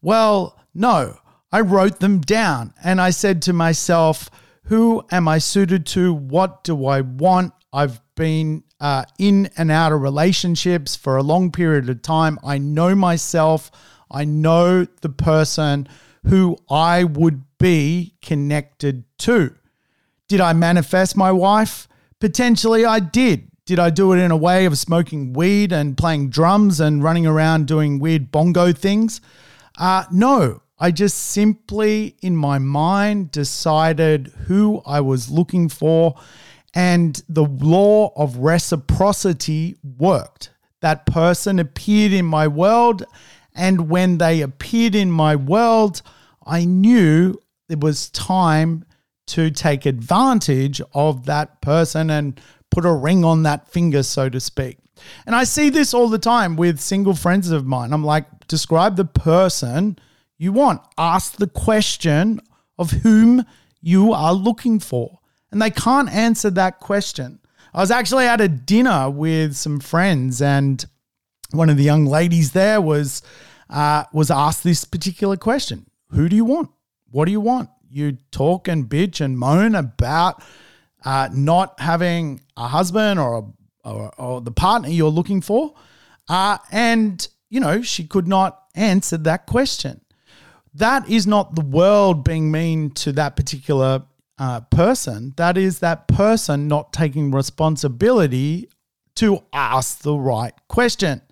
Well, 0.00 0.58
no. 0.74 1.18
I 1.54 1.60
wrote 1.60 2.00
them 2.00 2.20
down 2.20 2.74
and 2.82 3.00
I 3.00 3.10
said 3.10 3.40
to 3.42 3.52
myself, 3.52 4.28
who 4.64 5.06
am 5.12 5.28
I 5.28 5.38
suited 5.38 5.86
to? 5.86 6.12
What 6.12 6.64
do 6.64 6.84
I 6.86 7.02
want? 7.02 7.52
I've 7.72 8.00
been 8.16 8.64
uh, 8.80 9.04
in 9.20 9.48
and 9.56 9.70
out 9.70 9.92
of 9.92 10.02
relationships 10.02 10.96
for 10.96 11.16
a 11.16 11.22
long 11.22 11.52
period 11.52 11.88
of 11.88 12.02
time. 12.02 12.40
I 12.42 12.58
know 12.58 12.96
myself. 12.96 13.70
I 14.10 14.24
know 14.24 14.84
the 15.02 15.10
person 15.10 15.86
who 16.26 16.56
I 16.68 17.04
would 17.04 17.44
be 17.60 18.16
connected 18.20 19.04
to. 19.18 19.54
Did 20.26 20.40
I 20.40 20.54
manifest 20.54 21.16
my 21.16 21.30
wife? 21.30 21.86
Potentially 22.18 22.84
I 22.84 22.98
did. 22.98 23.48
Did 23.64 23.78
I 23.78 23.90
do 23.90 24.12
it 24.12 24.18
in 24.18 24.32
a 24.32 24.36
way 24.36 24.64
of 24.64 24.76
smoking 24.76 25.32
weed 25.32 25.70
and 25.70 25.96
playing 25.96 26.30
drums 26.30 26.80
and 26.80 27.00
running 27.00 27.28
around 27.28 27.68
doing 27.68 28.00
weird 28.00 28.32
bongo 28.32 28.72
things? 28.72 29.20
Uh, 29.78 30.02
no, 30.10 30.62
I 30.84 30.90
just 30.90 31.16
simply 31.30 32.14
in 32.20 32.36
my 32.36 32.58
mind 32.58 33.30
decided 33.30 34.26
who 34.48 34.82
I 34.84 35.00
was 35.00 35.30
looking 35.30 35.70
for, 35.70 36.14
and 36.74 37.22
the 37.26 37.46
law 37.46 38.12
of 38.16 38.36
reciprocity 38.36 39.78
worked. 39.82 40.50
That 40.82 41.06
person 41.06 41.58
appeared 41.58 42.12
in 42.12 42.26
my 42.26 42.46
world, 42.48 43.02
and 43.54 43.88
when 43.88 44.18
they 44.18 44.42
appeared 44.42 44.94
in 44.94 45.10
my 45.10 45.34
world, 45.36 46.02
I 46.44 46.66
knew 46.66 47.38
it 47.70 47.80
was 47.80 48.10
time 48.10 48.84
to 49.28 49.50
take 49.50 49.86
advantage 49.86 50.82
of 50.92 51.24
that 51.24 51.62
person 51.62 52.10
and 52.10 52.38
put 52.70 52.84
a 52.84 52.92
ring 52.92 53.24
on 53.24 53.44
that 53.44 53.70
finger, 53.70 54.02
so 54.02 54.28
to 54.28 54.38
speak. 54.38 54.76
And 55.24 55.34
I 55.34 55.44
see 55.44 55.70
this 55.70 55.94
all 55.94 56.10
the 56.10 56.18
time 56.18 56.56
with 56.56 56.78
single 56.78 57.14
friends 57.14 57.50
of 57.50 57.64
mine. 57.64 57.94
I'm 57.94 58.04
like, 58.04 58.26
describe 58.48 58.96
the 58.96 59.06
person 59.06 59.98
you 60.44 60.52
want, 60.52 60.82
ask 60.96 61.36
the 61.36 61.46
question 61.46 62.40
of 62.78 62.90
whom 62.90 63.44
you 63.80 64.12
are 64.12 64.32
looking 64.34 64.78
for. 64.78 65.18
And 65.50 65.60
they 65.60 65.70
can't 65.70 66.10
answer 66.10 66.50
that 66.50 66.80
question. 66.80 67.40
I 67.72 67.80
was 67.80 67.90
actually 67.90 68.26
at 68.26 68.40
a 68.40 68.48
dinner 68.48 69.10
with 69.10 69.56
some 69.56 69.80
friends, 69.80 70.40
and 70.40 70.84
one 71.50 71.70
of 71.70 71.76
the 71.76 71.82
young 71.82 72.06
ladies 72.06 72.52
there 72.52 72.80
was 72.80 73.22
uh, 73.68 74.04
was 74.12 74.30
asked 74.30 74.62
this 74.62 74.84
particular 74.84 75.36
question: 75.36 75.86
Who 76.10 76.28
do 76.28 76.36
you 76.36 76.44
want? 76.44 76.70
What 77.10 77.24
do 77.24 77.32
you 77.32 77.40
want? 77.40 77.70
You 77.88 78.18
talk 78.30 78.68
and 78.68 78.88
bitch 78.88 79.20
and 79.20 79.38
moan 79.38 79.74
about 79.74 80.42
uh, 81.04 81.28
not 81.32 81.78
having 81.80 82.40
a 82.56 82.66
husband 82.66 83.20
or, 83.20 83.38
a, 83.38 83.88
or, 83.88 84.14
or 84.18 84.40
the 84.40 84.50
partner 84.50 84.88
you're 84.88 85.10
looking 85.10 85.40
for. 85.40 85.74
Uh, 86.28 86.58
and, 86.72 87.28
you 87.50 87.60
know, 87.60 87.82
she 87.82 88.04
could 88.04 88.26
not 88.26 88.62
answer 88.74 89.16
that 89.18 89.46
question. 89.46 90.00
That 90.74 91.08
is 91.08 91.26
not 91.26 91.54
the 91.54 91.64
world 91.64 92.24
being 92.24 92.50
mean 92.50 92.90
to 92.90 93.12
that 93.12 93.36
particular 93.36 94.02
uh, 94.38 94.60
person. 94.62 95.32
That 95.36 95.56
is 95.56 95.78
that 95.78 96.08
person 96.08 96.66
not 96.66 96.92
taking 96.92 97.30
responsibility 97.30 98.68
to 99.16 99.44
ask 99.52 100.00
the 100.00 100.16
right 100.16 100.54
question. 100.68 101.22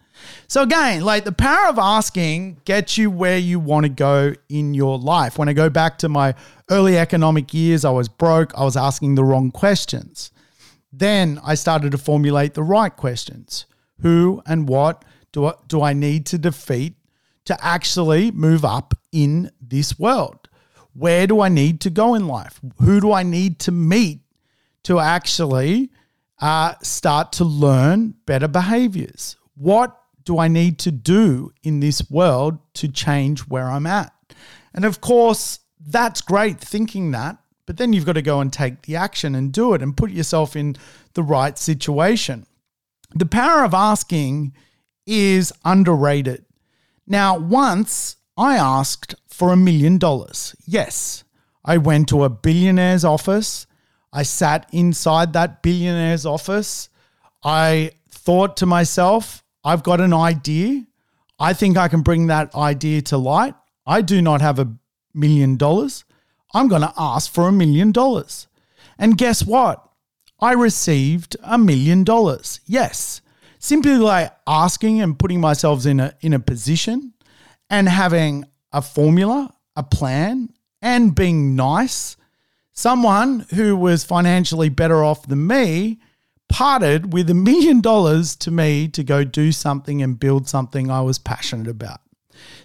So 0.46 0.62
again, 0.62 1.02
like 1.02 1.24
the 1.24 1.32
power 1.32 1.68
of 1.68 1.78
asking 1.78 2.60
gets 2.64 2.96
you 2.96 3.10
where 3.10 3.38
you 3.38 3.58
want 3.58 3.84
to 3.84 3.88
go 3.88 4.34
in 4.48 4.74
your 4.74 4.98
life. 4.98 5.38
When 5.38 5.48
I 5.48 5.52
go 5.52 5.68
back 5.68 5.98
to 5.98 6.08
my 6.08 6.34
early 6.70 6.96
economic 6.96 7.52
years, 7.52 7.84
I 7.84 7.90
was 7.90 8.08
broke, 8.08 8.56
I 8.56 8.64
was 8.64 8.76
asking 8.76 9.16
the 9.16 9.24
wrong 9.24 9.50
questions. 9.50 10.30
Then 10.92 11.40
I 11.44 11.54
started 11.54 11.92
to 11.92 11.98
formulate 11.98 12.54
the 12.54 12.62
right 12.62 12.94
questions. 12.94 13.66
Who 14.02 14.42
and 14.46 14.68
what 14.68 15.04
do 15.32 15.46
I, 15.46 15.54
do 15.66 15.82
I 15.82 15.92
need 15.92 16.26
to 16.26 16.38
defeat 16.38 16.94
to 17.44 17.64
actually 17.64 18.30
move 18.30 18.64
up 18.64 18.94
in 19.10 19.50
this 19.60 19.98
world? 19.98 20.48
Where 20.94 21.26
do 21.26 21.40
I 21.40 21.48
need 21.48 21.80
to 21.82 21.90
go 21.90 22.14
in 22.14 22.26
life? 22.26 22.60
Who 22.80 23.00
do 23.00 23.12
I 23.12 23.22
need 23.22 23.58
to 23.60 23.72
meet 23.72 24.20
to 24.84 24.98
actually 24.98 25.90
uh, 26.40 26.74
start 26.82 27.32
to 27.32 27.44
learn 27.44 28.14
better 28.26 28.48
behaviors? 28.48 29.36
What 29.54 29.96
do 30.24 30.38
I 30.38 30.48
need 30.48 30.78
to 30.80 30.90
do 30.90 31.52
in 31.62 31.80
this 31.80 32.10
world 32.10 32.58
to 32.74 32.88
change 32.88 33.40
where 33.40 33.68
I'm 33.70 33.86
at? 33.86 34.12
And 34.74 34.84
of 34.84 35.00
course, 35.00 35.60
that's 35.84 36.20
great 36.20 36.60
thinking 36.60 37.10
that, 37.12 37.38
but 37.66 37.76
then 37.76 37.92
you've 37.92 38.06
got 38.06 38.14
to 38.14 38.22
go 38.22 38.40
and 38.40 38.52
take 38.52 38.82
the 38.82 38.96
action 38.96 39.34
and 39.34 39.52
do 39.52 39.74
it 39.74 39.82
and 39.82 39.96
put 39.96 40.10
yourself 40.10 40.56
in 40.56 40.76
the 41.14 41.22
right 41.22 41.58
situation. 41.58 42.46
The 43.14 43.26
power 43.26 43.64
of 43.64 43.74
asking 43.74 44.54
is 45.06 45.52
underrated. 45.64 46.44
Now, 47.12 47.36
once 47.36 48.16
I 48.38 48.56
asked 48.56 49.14
for 49.28 49.52
a 49.52 49.56
million 49.56 49.98
dollars. 49.98 50.56
Yes, 50.64 51.24
I 51.62 51.76
went 51.76 52.08
to 52.08 52.24
a 52.24 52.30
billionaire's 52.30 53.04
office. 53.04 53.66
I 54.14 54.22
sat 54.22 54.66
inside 54.72 55.34
that 55.34 55.62
billionaire's 55.62 56.24
office. 56.24 56.88
I 57.44 57.90
thought 58.08 58.56
to 58.56 58.66
myself, 58.66 59.44
I've 59.62 59.82
got 59.82 60.00
an 60.00 60.14
idea. 60.14 60.86
I 61.38 61.52
think 61.52 61.76
I 61.76 61.88
can 61.88 62.00
bring 62.00 62.28
that 62.28 62.54
idea 62.54 63.02
to 63.02 63.18
light. 63.18 63.56
I 63.86 64.00
do 64.00 64.22
not 64.22 64.40
have 64.40 64.58
a 64.58 64.72
million 65.12 65.58
dollars. 65.58 66.04
I'm 66.54 66.68
going 66.68 66.80
to 66.80 66.94
ask 66.96 67.30
for 67.30 67.46
a 67.46 67.52
million 67.52 67.92
dollars. 67.92 68.46
And 68.98 69.18
guess 69.18 69.44
what? 69.44 69.86
I 70.40 70.52
received 70.52 71.36
a 71.42 71.58
million 71.58 72.04
dollars. 72.04 72.60
Yes. 72.64 73.20
Simply 73.64 73.96
like 73.96 74.32
asking 74.44 75.00
and 75.02 75.16
putting 75.16 75.40
myself 75.40 75.86
in 75.86 76.00
a 76.00 76.12
in 76.20 76.32
a 76.32 76.40
position 76.40 77.14
and 77.70 77.88
having 77.88 78.44
a 78.72 78.82
formula, 78.82 79.54
a 79.76 79.84
plan, 79.84 80.52
and 80.82 81.14
being 81.14 81.54
nice. 81.54 82.16
Someone 82.72 83.46
who 83.54 83.76
was 83.76 84.02
financially 84.02 84.68
better 84.68 85.04
off 85.04 85.28
than 85.28 85.46
me 85.46 86.00
parted 86.48 87.12
with 87.12 87.30
a 87.30 87.34
million 87.34 87.80
dollars 87.80 88.34
to 88.38 88.50
me 88.50 88.88
to 88.88 89.04
go 89.04 89.22
do 89.22 89.52
something 89.52 90.02
and 90.02 90.18
build 90.18 90.48
something 90.48 90.90
I 90.90 91.02
was 91.02 91.20
passionate 91.20 91.68
about. 91.68 92.00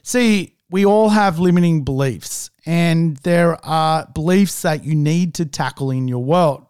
See, 0.02 0.56
we 0.72 0.84
all 0.84 1.10
have 1.10 1.38
limiting 1.38 1.84
beliefs, 1.84 2.50
and 2.66 3.18
there 3.18 3.64
are 3.64 4.08
beliefs 4.16 4.64
that 4.64 4.84
you 4.84 4.96
need 4.96 5.36
to 5.36 5.46
tackle 5.46 5.92
in 5.92 6.08
your 6.08 6.24
world. 6.24 6.66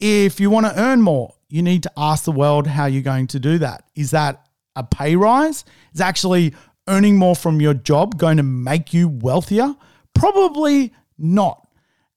If 0.00 0.40
you 0.40 0.50
want 0.50 0.66
to 0.66 0.80
earn 0.80 1.00
more, 1.00 1.36
you 1.52 1.62
need 1.62 1.82
to 1.82 1.92
ask 1.98 2.24
the 2.24 2.32
world 2.32 2.66
how 2.66 2.86
you're 2.86 3.02
going 3.02 3.26
to 3.26 3.38
do 3.38 3.58
that. 3.58 3.84
Is 3.94 4.12
that 4.12 4.48
a 4.74 4.82
pay 4.82 5.16
rise? 5.16 5.66
Is 5.92 6.00
actually 6.00 6.54
earning 6.88 7.18
more 7.18 7.36
from 7.36 7.60
your 7.60 7.74
job 7.74 8.16
going 8.16 8.38
to 8.38 8.42
make 8.42 8.94
you 8.94 9.06
wealthier? 9.06 9.76
Probably 10.14 10.94
not. 11.18 11.68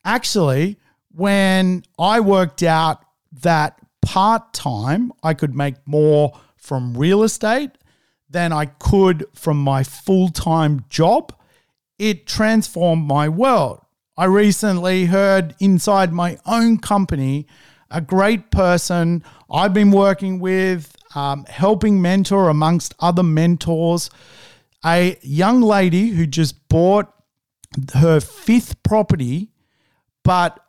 Actually, 0.05 0.77
when 1.11 1.83
I 1.99 2.21
worked 2.21 2.63
out 2.63 3.03
that 3.41 3.77
part 4.01 4.53
time, 4.53 5.11
I 5.21 5.33
could 5.33 5.53
make 5.53 5.85
more 5.85 6.39
from 6.55 6.97
real 6.97 7.21
estate 7.21 7.71
than 8.29 8.53
I 8.53 8.67
could 8.67 9.25
from 9.33 9.57
my 9.57 9.83
full 9.83 10.29
time 10.29 10.85
job. 10.87 11.33
It 11.99 12.25
transformed 12.25 13.05
my 13.05 13.27
world. 13.27 13.81
I 14.15 14.25
recently 14.25 15.07
heard 15.07 15.55
inside 15.59 16.13
my 16.13 16.37
own 16.45 16.77
company 16.77 17.47
a 17.95 18.01
great 18.01 18.51
person 18.51 19.23
I've 19.49 19.73
been 19.73 19.91
working 19.91 20.39
with, 20.39 20.95
um, 21.15 21.45
helping 21.45 22.01
mentor 22.01 22.49
amongst 22.49 22.93
other 22.99 23.23
mentors, 23.23 24.09
a 24.85 25.17
young 25.21 25.61
lady 25.61 26.09
who 26.09 26.27
just 26.27 26.67
bought 26.67 27.11
her 27.93 28.19
fifth 28.19 28.81
property 28.83 29.49
but 30.25 30.59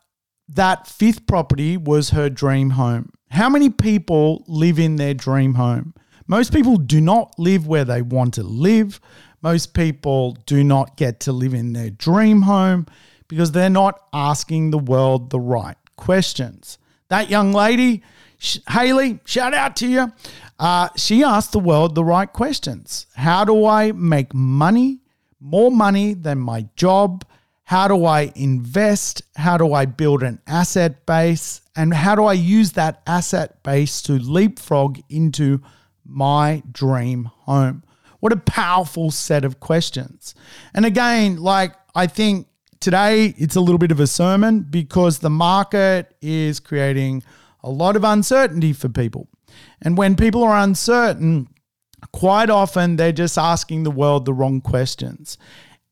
that 0.48 0.86
fifth 0.86 1.26
property 1.26 1.76
was 1.76 2.10
her 2.10 2.30
dream 2.30 2.70
home. 2.70 3.10
How 3.30 3.48
many 3.48 3.70
people 3.70 4.44
live 4.46 4.78
in 4.78 4.96
their 4.96 5.14
dream 5.14 5.54
home? 5.54 5.94
Most 6.28 6.52
people 6.52 6.76
do 6.76 7.00
not 7.00 7.34
live 7.38 7.66
where 7.66 7.84
they 7.84 8.02
want 8.02 8.34
to 8.34 8.42
live. 8.42 9.00
Most 9.42 9.74
people 9.74 10.36
do 10.46 10.62
not 10.62 10.96
get 10.96 11.20
to 11.20 11.32
live 11.32 11.54
in 11.54 11.72
their 11.72 11.90
dream 11.90 12.42
home 12.42 12.86
because 13.28 13.52
they're 13.52 13.70
not 13.70 14.00
asking 14.12 14.70
the 14.70 14.78
world 14.78 15.30
the 15.30 15.40
right 15.40 15.76
questions. 15.96 16.78
That 17.08 17.30
young 17.30 17.52
lady, 17.52 18.02
Haley, 18.68 19.20
shout 19.24 19.54
out 19.54 19.76
to 19.76 19.88
you. 19.88 20.12
Uh, 20.58 20.88
she 20.96 21.22
asked 21.22 21.52
the 21.52 21.58
world 21.58 21.94
the 21.94 22.04
right 22.04 22.32
questions. 22.32 23.06
How 23.14 23.44
do 23.44 23.66
I 23.66 23.92
make 23.92 24.34
money, 24.34 25.00
more 25.40 25.70
money 25.70 26.14
than 26.14 26.38
my 26.38 26.68
job? 26.76 27.24
How 27.64 27.88
do 27.88 28.04
I 28.04 28.32
invest? 28.34 29.22
How 29.36 29.56
do 29.56 29.72
I 29.72 29.86
build 29.86 30.22
an 30.22 30.40
asset 30.46 31.04
base? 31.04 31.60
And 31.74 31.92
how 31.92 32.14
do 32.14 32.24
I 32.24 32.32
use 32.32 32.72
that 32.72 33.02
asset 33.06 33.62
base 33.62 34.02
to 34.02 34.12
leapfrog 34.12 35.00
into 35.08 35.60
my 36.04 36.62
dream 36.70 37.24
home? 37.24 37.82
What 38.20 38.32
a 38.32 38.36
powerful 38.36 39.10
set 39.10 39.44
of 39.44 39.60
questions. 39.60 40.34
And 40.74 40.86
again, 40.86 41.36
like 41.36 41.74
I 41.94 42.06
think 42.06 42.46
today 42.80 43.34
it's 43.36 43.56
a 43.56 43.60
little 43.60 43.78
bit 43.78 43.92
of 43.92 44.00
a 44.00 44.06
sermon 44.06 44.60
because 44.60 45.18
the 45.18 45.30
market 45.30 46.14
is 46.20 46.60
creating 46.60 47.22
a 47.62 47.70
lot 47.70 47.96
of 47.96 48.04
uncertainty 48.04 48.72
for 48.72 48.88
people. 48.88 49.28
And 49.82 49.96
when 49.96 50.16
people 50.16 50.42
are 50.44 50.56
uncertain, 50.56 51.48
quite 52.12 52.50
often 52.50 52.96
they're 52.96 53.12
just 53.12 53.38
asking 53.38 53.82
the 53.82 53.90
world 53.90 54.24
the 54.24 54.34
wrong 54.34 54.60
questions. 54.60 55.38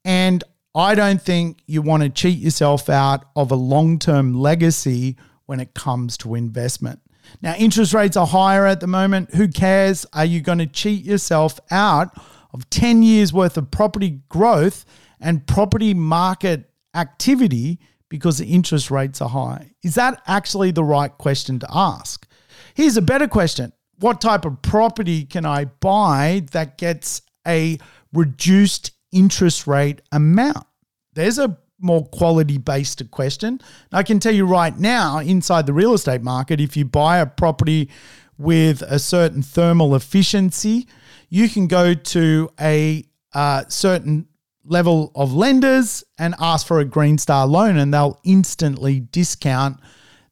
And 0.05 0.45
I 0.75 0.95
don't 0.95 1.23
think 1.23 1.59
you 1.67 1.83
want 1.83 2.03
to 2.03 2.09
cheat 2.09 2.39
yourself 2.39 2.89
out 2.89 3.25
of 3.37 3.51
a 3.51 3.57
long 3.57 3.99
term 3.99 4.35
legacy 4.35 5.17
when 5.47 5.61
it 5.61 5.75
comes 5.75 6.17
to 6.19 6.35
investment. 6.35 7.01
Now, 7.43 7.55
interest 7.55 7.95
rates 7.95 8.17
are 8.17 8.27
higher 8.27 8.67
at 8.67 8.81
the 8.81 8.87
moment. 8.87 9.35
Who 9.35 9.49
cares? 9.49 10.05
Are 10.13 10.25
you 10.25 10.41
going 10.41 10.59
to 10.59 10.67
cheat 10.67 11.05
yourself 11.05 11.59
out 11.71 12.19
of 12.53 12.69
10 12.71 13.03
years 13.03 13.33
worth 13.33 13.57
of 13.57 13.71
property 13.71 14.21
growth 14.29 14.85
and 15.21 15.47
property 15.47 15.95
market 15.95 16.71
activity 16.95 17.81
because 18.09 18.39
the 18.39 18.47
interest 18.47 18.91
rates 18.91 19.21
are 19.21 19.29
high? 19.29 19.73
Is 19.83 19.95
that 19.97 20.23
actually 20.27 20.71
the 20.71 20.85
right 20.85 21.17
question 21.19 21.59
to 21.59 21.67
ask? 21.71 22.27
Here's 22.75 22.97
a 22.97 23.03
better 23.03 23.29
question 23.29 23.73
What 23.99 24.21
type 24.21 24.45
of 24.45 24.63
property 24.63 25.25
can 25.25 25.45
I 25.45 25.67
buy 25.67 26.47
that 26.53 26.79
gets 26.79 27.23
a 27.47 27.79
reduced 28.13 28.93
interest 29.13 29.67
rate 29.67 30.01
amount? 30.13 30.67
There's 31.15 31.39
a 31.39 31.59
more 31.81 32.07
quality 32.07 32.59
based 32.59 33.11
question. 33.11 33.61
I 33.93 34.03
can 34.03 34.19
tell 34.19 34.35
you 34.35 34.47
right 34.47 34.77
now, 34.77 35.19
inside 35.19 35.67
the 35.67 35.73
real 35.73 35.95
estate 35.95 36.23
market, 36.23 36.61
if 36.61 36.77
you 36.77 36.85
buy 36.85 37.19
a 37.19 37.27
property 37.27 37.91
with 38.39 38.83
a 38.83 38.99
certain 38.99 39.43
thermal 39.43 39.95
efficiency, 39.95 40.89
you 41.29 41.49
can 41.49 41.67
go 41.67 41.95
to 41.95 42.49
a 42.61 43.05
uh, 43.33 43.65
certain 43.69 44.27
level 44.65 45.13
of 45.15 45.33
lenders 45.33 46.05
and 46.19 46.35
ask 46.41 46.67
for 46.67 46.81
a 46.81 46.85
Green 46.85 47.19
Star 47.19 47.47
loan, 47.47 47.77
and 47.77 47.93
they'll 47.93 48.19
instantly 48.25 49.01
discount 49.01 49.79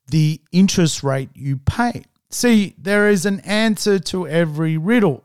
the 0.09 0.41
interest 0.53 1.03
rate 1.03 1.31
you 1.35 1.57
pay. 1.59 2.05
See, 2.31 2.75
there 2.79 3.09
is 3.09 3.27
an 3.27 3.41
answer 3.41 3.99
to 3.99 4.27
every 4.27 4.77
riddle 4.77 5.25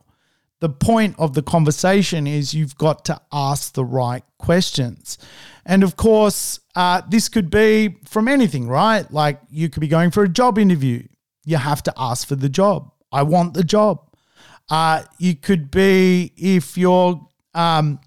the 0.60 0.70
point 0.70 1.16
of 1.20 1.34
the 1.34 1.44
conversation 1.44 2.26
is 2.26 2.54
you've 2.54 2.78
got 2.78 3.06
to 3.06 3.22
ask 3.32 3.74
the 3.74 3.86
right 3.86 4.24
questions. 4.40 5.18
And 5.66 5.84
of 5.84 5.96
course, 5.96 6.60
uh, 6.76 7.02
this 7.08 7.30
could 7.30 7.50
be 7.50 7.98
from 8.06 8.28
anything, 8.28 8.68
right? 8.68 9.12
Like 9.12 9.40
you 9.50 9.70
could 9.70 9.82
be 9.82 9.88
going 9.88 10.12
for 10.12 10.24
a 10.24 10.30
job 10.30 10.58
interview. 10.58 11.04
You 11.46 11.58
have 11.58 11.84
to 11.84 11.94
ask 11.96 12.28
for 12.28 12.36
the 12.36 12.50
job. 12.50 12.91
I 13.12 13.24
want 13.24 13.54
the 13.54 13.63
job. 13.63 14.00
Uh, 14.70 15.04
you 15.17 15.36
could 15.36 15.70
be 15.70 16.34
if 16.36 16.78
you're 16.78 17.26
um, 17.54 18.00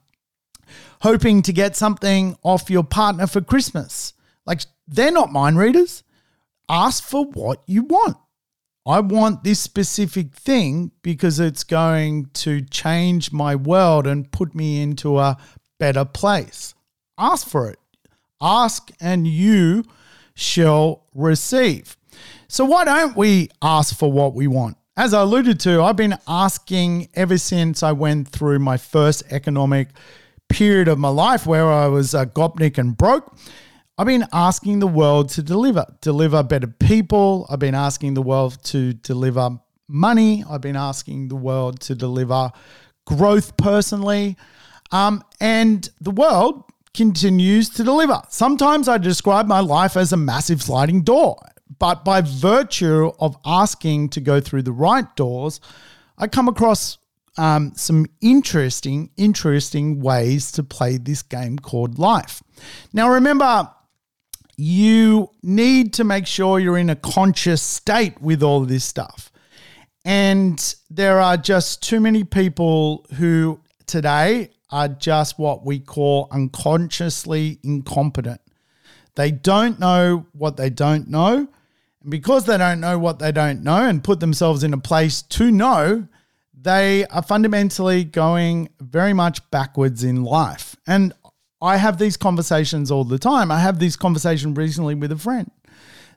hoping 1.00 1.42
to 1.42 1.52
get 1.52 1.76
something 1.76 2.36
off 2.42 2.70
your 2.70 2.84
partner 2.84 3.26
for 3.26 3.40
Christmas. 3.40 4.12
Like 4.46 4.62
they're 4.86 5.12
not 5.12 5.32
mind 5.32 5.58
readers. 5.58 6.02
Ask 6.68 7.02
for 7.02 7.24
what 7.24 7.62
you 7.66 7.82
want. 7.84 8.16
I 8.86 9.00
want 9.00 9.44
this 9.44 9.60
specific 9.60 10.34
thing 10.34 10.90
because 11.02 11.38
it's 11.38 11.64
going 11.64 12.26
to 12.34 12.62
change 12.62 13.32
my 13.32 13.54
world 13.54 14.06
and 14.06 14.30
put 14.30 14.54
me 14.54 14.80
into 14.80 15.18
a 15.18 15.36
better 15.78 16.04
place. 16.04 16.74
Ask 17.18 17.48
for 17.48 17.70
it. 17.70 17.78
Ask 18.40 18.90
and 19.00 19.26
you 19.26 19.84
shall 20.34 21.04
receive. 21.14 21.96
So, 22.48 22.64
why 22.64 22.84
don't 22.84 23.16
we 23.16 23.50
ask 23.62 23.96
for 23.96 24.10
what 24.10 24.34
we 24.34 24.46
want? 24.46 24.76
As 24.96 25.14
I 25.14 25.22
alluded 25.22 25.60
to, 25.60 25.82
I've 25.82 25.96
been 25.96 26.18
asking 26.26 27.08
ever 27.14 27.38
since 27.38 27.82
I 27.82 27.92
went 27.92 28.28
through 28.28 28.58
my 28.58 28.76
first 28.76 29.22
economic 29.30 29.88
period 30.50 30.88
of 30.88 30.98
my 30.98 31.08
life 31.08 31.46
where 31.46 31.70
I 31.70 31.86
was 31.86 32.12
a 32.12 32.26
gopnik 32.26 32.76
and 32.76 32.96
broke. 32.96 33.34
I've 33.96 34.06
been 34.06 34.26
asking 34.32 34.80
the 34.80 34.86
world 34.86 35.28
to 35.30 35.42
deliver, 35.42 35.86
deliver 36.00 36.42
better 36.42 36.66
people. 36.66 37.46
I've 37.48 37.58
been 37.58 37.74
asking 37.74 38.14
the 38.14 38.22
world 38.22 38.62
to 38.64 38.94
deliver 38.94 39.58
money. 39.88 40.44
I've 40.48 40.60
been 40.60 40.76
asking 40.76 41.28
the 41.28 41.36
world 41.36 41.80
to 41.82 41.94
deliver 41.94 42.50
growth 43.06 43.56
personally. 43.56 44.36
Um, 44.90 45.22
and 45.40 45.88
the 46.00 46.10
world 46.10 46.64
continues 46.94 47.68
to 47.70 47.84
deliver. 47.84 48.20
Sometimes 48.28 48.88
I 48.88 48.98
describe 48.98 49.46
my 49.46 49.60
life 49.60 49.96
as 49.96 50.12
a 50.12 50.16
massive 50.16 50.62
sliding 50.62 51.02
door, 51.02 51.36
but 51.78 52.04
by 52.04 52.20
virtue 52.20 53.12
of 53.20 53.36
asking 53.44 54.08
to 54.10 54.20
go 54.20 54.40
through 54.40 54.62
the 54.62 54.72
right 54.72 55.14
doors, 55.14 55.60
I 56.18 56.26
come 56.26 56.48
across 56.48 56.98
um, 57.38 57.72
some 57.76 58.06
interesting, 58.20 59.10
interesting 59.16 60.00
ways 60.00 60.52
to 60.52 60.62
play 60.62 60.96
this 60.96 61.22
game 61.22 61.58
called 61.58 61.98
life. 61.98 62.42
Now, 62.92 63.10
remember, 63.10 63.70
you 64.56 65.30
need 65.42 65.94
to 65.94 66.04
make 66.04 66.26
sure 66.26 66.58
you're 66.58 66.78
in 66.78 66.90
a 66.90 66.96
conscious 66.96 67.62
state 67.62 68.20
with 68.20 68.42
all 68.42 68.60
this 68.60 68.84
stuff. 68.84 69.32
And 70.04 70.74
there 70.90 71.20
are 71.20 71.36
just 71.36 71.82
too 71.82 72.00
many 72.00 72.24
people 72.24 73.06
who 73.16 73.60
today 73.86 74.50
are 74.70 74.88
just 74.88 75.38
what 75.38 75.64
we 75.64 75.78
call 75.78 76.28
unconsciously 76.30 77.58
incompetent. 77.62 78.40
They 79.14 79.30
don't 79.30 79.78
know 79.78 80.26
what 80.32 80.56
they 80.56 80.70
don't 80.70 81.08
know. 81.08 81.48
And 82.02 82.10
because 82.10 82.46
they 82.46 82.56
don't 82.56 82.80
know 82.80 82.98
what 82.98 83.18
they 83.18 83.32
don't 83.32 83.62
know 83.62 83.88
and 83.88 84.02
put 84.02 84.20
themselves 84.20 84.62
in 84.62 84.72
a 84.72 84.78
place 84.78 85.22
to 85.22 85.50
know, 85.50 86.06
they 86.62 87.06
are 87.06 87.22
fundamentally 87.22 88.04
going 88.04 88.68
very 88.80 89.12
much 89.12 89.48
backwards 89.50 90.04
in 90.04 90.24
life. 90.24 90.76
And 90.86 91.12
I 91.62 91.76
have 91.76 91.98
these 91.98 92.16
conversations 92.16 92.90
all 92.90 93.04
the 93.04 93.18
time. 93.18 93.50
I 93.50 93.60
have 93.60 93.78
this 93.78 93.96
conversation 93.96 94.54
recently 94.54 94.94
with 94.94 95.12
a 95.12 95.16
friend. 95.16 95.50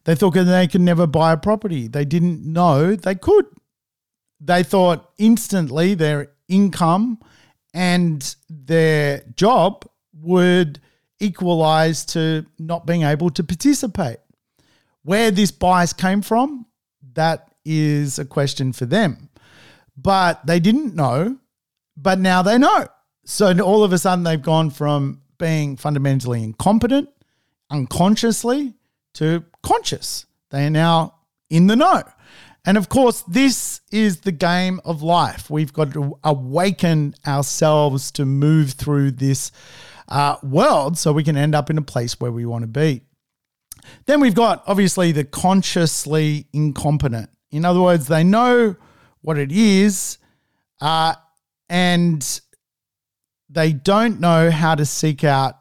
They 0.05 0.15
thought 0.15 0.31
they 0.31 0.67
could 0.67 0.81
never 0.81 1.07
buy 1.07 1.33
a 1.33 1.37
property. 1.37 1.87
They 1.87 2.05
didn't 2.05 2.45
know 2.45 2.95
they 2.95 3.15
could. 3.15 3.45
They 4.39 4.63
thought 4.63 5.11
instantly 5.17 5.93
their 5.93 6.31
income 6.49 7.19
and 7.73 8.35
their 8.49 9.23
job 9.35 9.85
would 10.13 10.81
equalize 11.19 12.05
to 12.05 12.45
not 12.59 12.85
being 12.85 13.03
able 13.03 13.29
to 13.31 13.43
participate. 13.43 14.17
Where 15.03 15.31
this 15.31 15.51
bias 15.51 15.93
came 15.93 16.21
from, 16.21 16.65
that 17.13 17.47
is 17.63 18.19
a 18.19 18.25
question 18.25 18.73
for 18.73 18.85
them. 18.85 19.29
But 19.95 20.45
they 20.45 20.59
didn't 20.59 20.95
know, 20.95 21.37
but 21.95 22.19
now 22.19 22.41
they 22.41 22.57
know. 22.57 22.87
So 23.25 23.57
all 23.59 23.83
of 23.83 23.93
a 23.93 23.97
sudden 23.97 24.23
they've 24.23 24.41
gone 24.41 24.69
from 24.69 25.21
being 25.37 25.77
fundamentally 25.77 26.43
incompetent, 26.43 27.09
unconsciously, 27.69 28.73
to 29.15 29.43
conscious. 29.61 30.25
They 30.49 30.65
are 30.65 30.69
now 30.69 31.15
in 31.49 31.67
the 31.67 31.75
know. 31.75 32.03
And 32.65 32.77
of 32.77 32.87
course, 32.89 33.21
this 33.27 33.81
is 33.91 34.21
the 34.21 34.31
game 34.31 34.79
of 34.85 35.01
life. 35.01 35.49
We've 35.49 35.73
got 35.73 35.93
to 35.93 36.17
awaken 36.23 37.13
ourselves 37.27 38.11
to 38.11 38.25
move 38.25 38.71
through 38.71 39.11
this 39.11 39.51
uh, 40.07 40.37
world 40.41 40.97
so 40.97 41.11
we 41.11 41.23
can 41.23 41.35
end 41.35 41.55
up 41.55 41.69
in 41.69 41.77
a 41.77 41.81
place 41.81 42.19
where 42.19 42.31
we 42.31 42.45
want 42.45 42.63
to 42.63 42.67
be. 42.67 43.01
Then 44.05 44.21
we've 44.21 44.35
got 44.35 44.63
obviously 44.65 45.11
the 45.11 45.25
consciously 45.25 46.47
incompetent. 46.53 47.29
In 47.51 47.65
other 47.65 47.81
words, 47.81 48.07
they 48.07 48.23
know 48.23 48.75
what 49.23 49.39
it 49.39 49.51
is 49.51 50.19
uh, 50.79 51.15
and 51.69 52.41
they 53.49 53.73
don't 53.73 54.19
know 54.19 54.51
how 54.51 54.75
to 54.75 54.85
seek 54.85 55.23
out 55.23 55.55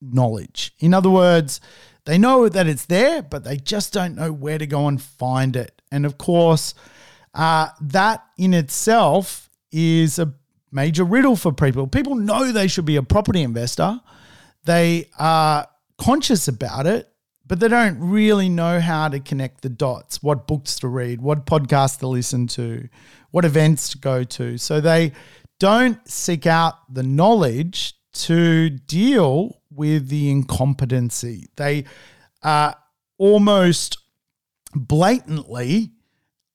knowledge. 0.00 0.72
In 0.78 0.94
other 0.94 1.10
words, 1.10 1.60
they 2.04 2.16
know 2.16 2.48
that 2.48 2.66
it's 2.66 2.86
there, 2.86 3.22
but 3.22 3.44
they 3.44 3.56
just 3.56 3.92
don't 3.92 4.14
know 4.14 4.32
where 4.32 4.58
to 4.58 4.66
go 4.66 4.88
and 4.88 5.00
find 5.00 5.56
it. 5.56 5.82
And 5.90 6.06
of 6.06 6.16
course, 6.16 6.74
uh, 7.34 7.68
that 7.80 8.24
in 8.38 8.54
itself 8.54 9.50
is 9.70 10.18
a 10.18 10.32
major 10.70 11.04
riddle 11.04 11.36
for 11.36 11.52
people. 11.52 11.86
People 11.86 12.14
know 12.14 12.50
they 12.50 12.68
should 12.68 12.86
be 12.86 12.96
a 12.96 13.02
property 13.02 13.42
investor, 13.42 14.00
they 14.64 15.10
are 15.18 15.66
conscious 15.98 16.48
about 16.48 16.86
it, 16.86 17.11
but 17.52 17.60
they 17.60 17.68
don't 17.68 17.98
really 18.00 18.48
know 18.48 18.80
how 18.80 19.10
to 19.10 19.20
connect 19.20 19.60
the 19.60 19.68
dots, 19.68 20.22
what 20.22 20.46
books 20.46 20.78
to 20.78 20.88
read, 20.88 21.20
what 21.20 21.44
podcasts 21.44 21.98
to 21.98 22.08
listen 22.08 22.46
to, 22.46 22.88
what 23.30 23.44
events 23.44 23.90
to 23.90 23.98
go 23.98 24.24
to. 24.24 24.56
So 24.56 24.80
they 24.80 25.12
don't 25.60 25.98
seek 26.08 26.46
out 26.46 26.76
the 26.90 27.02
knowledge 27.02 27.92
to 28.14 28.70
deal 28.70 29.60
with 29.70 30.08
the 30.08 30.30
incompetency. 30.30 31.50
They 31.56 31.84
uh, 32.42 32.72
almost 33.18 33.98
blatantly, 34.74 35.90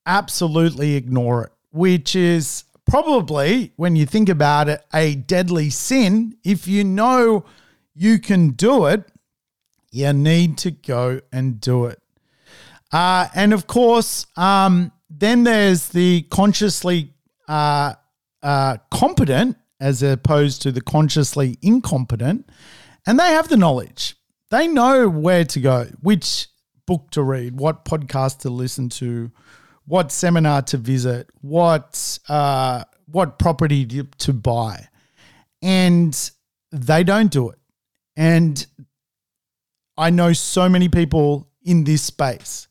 absolutely 0.04 0.96
ignore 0.96 1.44
it, 1.44 1.52
which 1.70 2.16
is 2.16 2.64
probably, 2.90 3.72
when 3.76 3.94
you 3.94 4.04
think 4.04 4.28
about 4.28 4.68
it, 4.68 4.84
a 4.92 5.14
deadly 5.14 5.70
sin. 5.70 6.36
If 6.42 6.66
you 6.66 6.82
know 6.82 7.44
you 7.94 8.18
can 8.18 8.50
do 8.50 8.86
it, 8.86 9.08
you 9.90 10.12
need 10.12 10.58
to 10.58 10.70
go 10.70 11.20
and 11.32 11.60
do 11.60 11.86
it. 11.86 12.00
Uh, 12.92 13.28
and 13.34 13.52
of 13.52 13.66
course, 13.66 14.26
um, 14.36 14.92
then 15.10 15.44
there's 15.44 15.88
the 15.88 16.22
consciously 16.30 17.12
uh, 17.48 17.94
uh, 18.42 18.76
competent 18.90 19.56
as 19.80 20.02
opposed 20.02 20.62
to 20.62 20.72
the 20.72 20.80
consciously 20.80 21.56
incompetent, 21.62 22.48
and 23.06 23.18
they 23.18 23.28
have 23.28 23.48
the 23.48 23.56
knowledge. 23.56 24.16
They 24.50 24.66
know 24.66 25.08
where 25.08 25.44
to 25.44 25.60
go, 25.60 25.86
which 26.00 26.48
book 26.86 27.10
to 27.10 27.22
read, 27.22 27.60
what 27.60 27.84
podcast 27.84 28.40
to 28.40 28.50
listen 28.50 28.88
to, 28.88 29.30
what 29.84 30.10
seminar 30.10 30.62
to 30.62 30.76
visit, 30.78 31.28
what 31.40 32.18
uh, 32.28 32.84
what 33.06 33.38
property 33.38 33.86
to 33.86 34.32
buy, 34.32 34.88
and 35.62 36.30
they 36.72 37.04
don't 37.04 37.30
do 37.30 37.50
it. 37.50 37.58
And 38.16 38.66
I 39.98 40.10
know 40.10 40.32
so 40.32 40.68
many 40.68 40.88
people 40.88 41.50
in 41.62 41.84
this 41.84 42.02
space. 42.02 42.68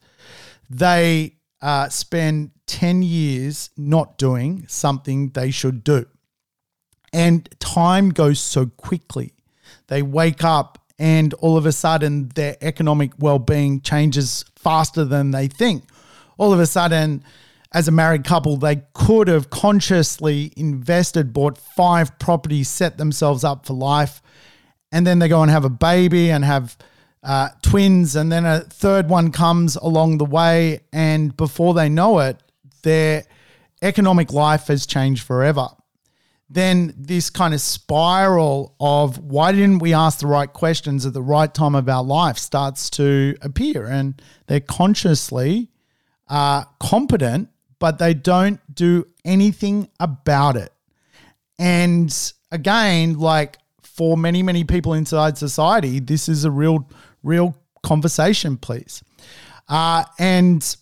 They 0.69 1.35
uh, 1.61 1.89
spend 1.89 2.51
10 2.67 3.03
years 3.03 3.69
not 3.77 4.17
doing 4.17 4.65
something 4.67 5.29
they 5.29 5.51
should 5.51 5.83
do. 5.83 6.05
And 7.13 7.47
time 7.59 8.09
goes 8.09 8.39
so 8.39 8.67
quickly. 8.67 9.33
They 9.87 10.01
wake 10.01 10.43
up 10.43 10.79
and 10.99 11.33
all 11.35 11.57
of 11.57 11.65
a 11.65 11.71
sudden 11.71 12.29
their 12.29 12.55
economic 12.61 13.11
well 13.19 13.39
being 13.39 13.81
changes 13.81 14.45
faster 14.55 15.05
than 15.05 15.31
they 15.31 15.47
think. 15.47 15.83
All 16.37 16.53
of 16.53 16.59
a 16.59 16.65
sudden, 16.65 17.23
as 17.73 17.87
a 17.87 17.91
married 17.91 18.23
couple, 18.23 18.57
they 18.57 18.83
could 18.93 19.27
have 19.27 19.49
consciously 19.49 20.53
invested, 20.55 21.33
bought 21.33 21.57
five 21.57 22.17
properties, 22.19 22.69
set 22.69 22.97
themselves 22.97 23.43
up 23.43 23.65
for 23.65 23.73
life, 23.73 24.21
and 24.91 25.05
then 25.05 25.19
they 25.19 25.27
go 25.27 25.41
and 25.41 25.51
have 25.51 25.65
a 25.65 25.69
baby 25.69 26.31
and 26.31 26.45
have 26.45 26.77
uh, 27.23 27.49
twins, 27.61 28.15
and 28.15 28.31
then 28.31 28.45
a 28.45 28.61
third 28.61 29.09
one 29.09 29.31
comes 29.31 29.75
along 29.75 30.17
the 30.17 30.25
way, 30.25 30.81
and 30.93 31.35
before 31.35 31.73
they 31.73 31.89
know 31.89 32.19
it, 32.19 32.41
their 32.83 33.23
economic 33.81 34.31
life 34.31 34.67
has 34.67 34.85
changed 34.85 35.23
forever. 35.23 35.67
Then 36.49 36.93
this 36.97 37.29
kind 37.29 37.53
of 37.53 37.59
spiral 37.59 38.73
of 38.79 39.17
why 39.17 39.51
didn't 39.51 39.79
we 39.79 39.93
ask 39.93 40.19
the 40.19 40.27
right 40.27 40.51
questions 40.51 41.05
at 41.05 41.13
the 41.13 41.21
right 41.21 41.53
time 41.53 41.75
of 41.75 41.89
our 41.89 42.03
life 42.03 42.37
starts 42.37 42.89
to 42.91 43.35
appear, 43.41 43.85
and 43.85 44.21
they're 44.45 44.61
consciously 44.61 45.69
uh, 46.29 46.63
competent, 46.79 47.49
but 47.79 47.99
they 47.99 48.13
don't 48.13 48.61
do 48.73 49.07
anything 49.25 49.89
about 49.99 50.55
it. 50.55 50.71
And 51.59 52.15
again, 52.51 53.19
like 53.19 53.57
for 53.97 54.15
many, 54.15 54.43
many 54.43 54.63
people 54.63 54.93
inside 54.93 55.37
society, 55.37 55.99
this 55.99 56.29
is 56.29 56.45
a 56.45 56.51
real 56.51 56.87
real 57.23 57.55
conversation, 57.83 58.57
please. 58.57 59.03
Uh, 59.67 60.03
and, 60.19 60.77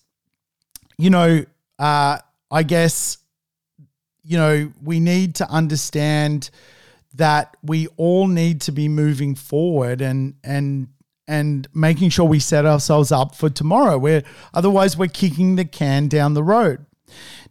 you 0.97 1.10
know, 1.10 1.43
uh, 1.80 2.17
I 2.51 2.63
guess, 2.63 3.17
you 4.23 4.38
know, 4.38 4.71
we 4.84 4.99
need 4.99 5.36
to 5.36 5.49
understand 5.49 6.49
that 7.15 7.56
we 7.63 7.88
all 7.97 8.28
need 8.28 8.62
to 8.62 8.71
be 8.71 8.89
moving 8.89 9.36
forward 9.36 10.01
and, 10.01 10.36
and, 10.43 10.88
and 11.28 11.67
making 11.73 12.10
sure 12.10 12.25
we 12.25 12.39
set 12.39 12.65
ourselves 12.65 13.12
up 13.12 13.36
for 13.36 13.49
tomorrow 13.49 13.97
where 13.97 14.23
otherwise 14.54 14.97
we're 14.97 15.08
kicking 15.08 15.56
the 15.56 15.65
can 15.65 16.08
down 16.08 16.34
the 16.34 16.43
road. 16.43 16.86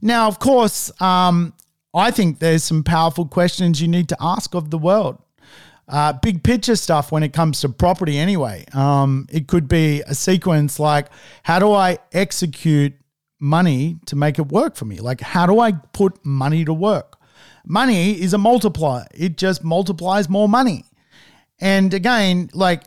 Now, 0.02 0.28
of 0.28 0.38
course, 0.38 0.92
um, 1.00 1.54
I 1.94 2.10
think 2.10 2.38
there's 2.38 2.64
some 2.64 2.82
powerful 2.84 3.26
questions 3.26 3.80
you 3.80 3.88
need 3.88 4.08
to 4.10 4.16
ask 4.20 4.54
of 4.54 4.70
the 4.70 4.78
world 4.78 5.23
uh, 5.88 6.12
big 6.14 6.42
picture 6.42 6.76
stuff 6.76 7.12
when 7.12 7.22
it 7.22 7.32
comes 7.32 7.60
to 7.60 7.68
property 7.68 8.18
anyway. 8.18 8.64
Um, 8.72 9.26
it 9.30 9.48
could 9.48 9.68
be 9.68 10.02
a 10.06 10.14
sequence 10.14 10.78
like, 10.78 11.08
how 11.42 11.58
do 11.58 11.72
I 11.72 11.98
execute 12.12 12.94
money 13.40 13.98
to 14.06 14.16
make 14.16 14.38
it 14.38 14.48
work 14.48 14.76
for 14.76 14.84
me? 14.84 14.98
Like, 14.98 15.20
how 15.20 15.46
do 15.46 15.60
I 15.60 15.72
put 15.72 16.24
money 16.24 16.64
to 16.64 16.72
work? 16.72 17.18
Money 17.66 18.20
is 18.20 18.34
a 18.34 18.38
multiplier, 18.38 19.06
it 19.14 19.36
just 19.36 19.64
multiplies 19.64 20.28
more 20.28 20.48
money. 20.48 20.84
And 21.60 21.94
again, 21.94 22.50
like, 22.52 22.84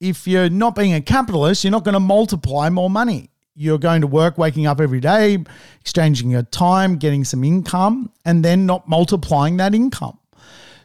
if 0.00 0.26
you're 0.26 0.48
not 0.48 0.74
being 0.74 0.94
a 0.94 1.00
capitalist, 1.00 1.64
you're 1.64 1.70
not 1.70 1.84
going 1.84 1.94
to 1.94 2.00
multiply 2.00 2.70
more 2.70 2.88
money. 2.88 3.30
You're 3.54 3.78
going 3.78 4.00
to 4.00 4.06
work, 4.06 4.38
waking 4.38 4.66
up 4.66 4.80
every 4.80 5.00
day, 5.00 5.44
exchanging 5.80 6.30
your 6.30 6.44
time, 6.44 6.96
getting 6.96 7.24
some 7.24 7.44
income, 7.44 8.10
and 8.24 8.44
then 8.44 8.64
not 8.64 8.88
multiplying 8.88 9.58
that 9.58 9.74
income. 9.74 10.19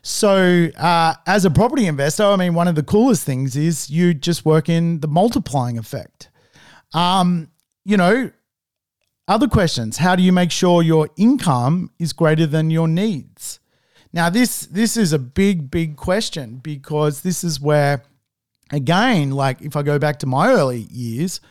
So, 0.07 0.67
uh, 0.77 1.15
as 1.25 1.45
a 1.45 1.49
property 1.49 1.87
investor, 1.87 2.25
I 2.25 2.35
mean, 2.35 2.53
one 2.53 2.67
of 2.67 2.75
the 2.75 2.83
coolest 2.83 3.23
things 3.23 3.55
is 3.55 3.89
you 3.89 4.13
just 4.13 4.45
work 4.45 4.69
in 4.69 4.99
the 4.99 5.07
multiplying 5.07 5.79
effect. 5.79 6.29
Um, 6.93 7.49
you 7.85 7.97
know, 7.97 8.29
other 9.27 9.47
questions: 9.47 9.97
How 9.97 10.15
do 10.15 10.21
you 10.21 10.31
make 10.31 10.51
sure 10.51 10.83
your 10.83 11.09
income 11.17 11.89
is 11.97 12.13
greater 12.13 12.45
than 12.45 12.69
your 12.69 12.87
needs? 12.87 13.59
Now, 14.13 14.29
this 14.29 14.67
this 14.67 14.95
is 14.95 15.11
a 15.11 15.17
big, 15.17 15.71
big 15.71 15.95
question 15.95 16.57
because 16.57 17.21
this 17.21 17.43
is 17.43 17.59
where, 17.59 18.03
again, 18.71 19.31
like 19.31 19.59
if 19.63 19.75
I 19.75 19.81
go 19.81 19.97
back 19.97 20.19
to 20.19 20.27
my 20.27 20.49
early 20.49 20.81
years, 20.91 21.41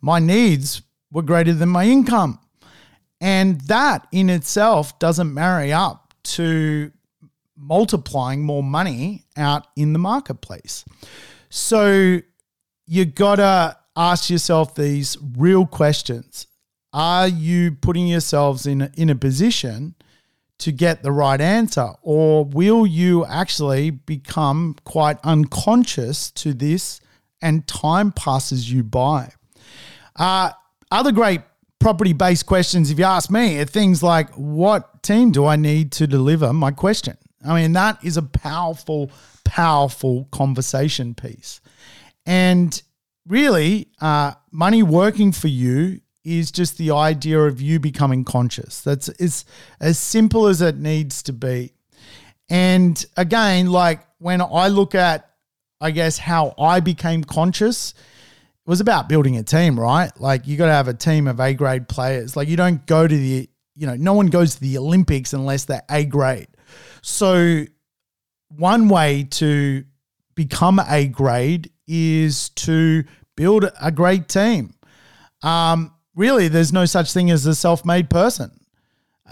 my 0.00 0.20
needs 0.20 0.82
were 1.10 1.22
greater 1.22 1.52
than 1.52 1.68
my 1.68 1.86
income, 1.86 2.38
and 3.20 3.60
that 3.62 4.06
in 4.12 4.30
itself 4.30 5.00
doesn't 5.00 5.34
marry 5.34 5.72
up 5.72 6.14
to 6.22 6.92
multiplying 7.56 8.42
more 8.42 8.62
money 8.62 9.24
out 9.36 9.66
in 9.76 9.92
the 9.92 9.98
marketplace. 9.98 10.84
So 11.48 12.20
you 12.86 13.04
got 13.04 13.36
to 13.36 13.76
ask 13.96 14.30
yourself 14.30 14.74
these 14.74 15.16
real 15.36 15.66
questions. 15.66 16.46
Are 16.92 17.28
you 17.28 17.72
putting 17.72 18.06
yourselves 18.06 18.66
in 18.66 18.82
a, 18.82 18.90
in 18.96 19.10
a 19.10 19.14
position 19.14 19.94
to 20.58 20.72
get 20.72 21.02
the 21.02 21.10
right 21.10 21.40
answer 21.40 21.88
or 22.02 22.44
will 22.44 22.86
you 22.86 23.24
actually 23.26 23.90
become 23.90 24.76
quite 24.84 25.18
unconscious 25.24 26.30
to 26.30 26.54
this 26.54 27.00
and 27.42 27.66
time 27.66 28.12
passes 28.12 28.70
you 28.70 28.84
by? 28.84 29.32
Uh, 30.16 30.50
other 30.90 31.10
great 31.10 31.40
property 31.80 32.12
based 32.12 32.46
questions, 32.46 32.90
if 32.90 32.98
you 32.98 33.04
ask 33.04 33.30
me, 33.30 33.58
are 33.58 33.64
things 33.64 34.02
like 34.02 34.30
what 34.34 35.02
team 35.02 35.32
do 35.32 35.44
I 35.44 35.56
need 35.56 35.92
to 35.92 36.06
deliver 36.06 36.52
my 36.52 36.70
question? 36.70 37.16
I 37.44 37.60
mean, 37.60 37.72
that 37.74 38.04
is 38.04 38.16
a 38.16 38.22
powerful, 38.22 39.10
powerful 39.44 40.28
conversation 40.32 41.14
piece. 41.14 41.60
And 42.26 42.80
really, 43.26 43.88
uh, 44.00 44.32
money 44.50 44.82
working 44.82 45.32
for 45.32 45.48
you 45.48 46.00
is 46.24 46.50
just 46.50 46.78
the 46.78 46.90
idea 46.90 47.38
of 47.38 47.60
you 47.60 47.78
becoming 47.78 48.24
conscious. 48.24 48.80
That's 48.80 49.08
it's 49.08 49.44
as 49.80 49.98
simple 49.98 50.46
as 50.46 50.62
it 50.62 50.76
needs 50.76 51.22
to 51.24 51.32
be. 51.32 51.74
And 52.48 53.04
again, 53.16 53.66
like 53.66 54.00
when 54.18 54.40
I 54.40 54.68
look 54.68 54.94
at, 54.94 55.30
I 55.80 55.90
guess, 55.90 56.18
how 56.18 56.54
I 56.58 56.80
became 56.80 57.24
conscious, 57.24 57.92
it 57.92 58.70
was 58.70 58.80
about 58.80 59.08
building 59.08 59.36
a 59.36 59.42
team, 59.42 59.78
right? 59.78 60.10
Like 60.18 60.46
you 60.46 60.56
got 60.56 60.66
to 60.66 60.72
have 60.72 60.88
a 60.88 60.94
team 60.94 61.28
of 61.28 61.40
A 61.40 61.52
grade 61.52 61.88
players. 61.88 62.36
Like 62.36 62.48
you 62.48 62.56
don't 62.56 62.84
go 62.86 63.06
to 63.06 63.16
the, 63.16 63.48
you 63.76 63.86
know, 63.86 63.96
no 63.96 64.14
one 64.14 64.28
goes 64.28 64.54
to 64.54 64.60
the 64.60 64.78
Olympics 64.78 65.34
unless 65.34 65.66
they're 65.66 65.82
A 65.90 66.04
grade. 66.06 66.48
So, 67.06 67.66
one 68.48 68.88
way 68.88 69.24
to 69.32 69.84
become 70.34 70.80
a 70.88 71.06
grade 71.06 71.70
is 71.86 72.48
to 72.48 73.04
build 73.36 73.70
a 73.78 73.92
great 73.92 74.26
team. 74.26 74.72
Um, 75.42 75.92
really, 76.14 76.48
there's 76.48 76.72
no 76.72 76.86
such 76.86 77.12
thing 77.12 77.30
as 77.30 77.44
a 77.44 77.54
self 77.54 77.84
made 77.84 78.08
person. 78.08 78.58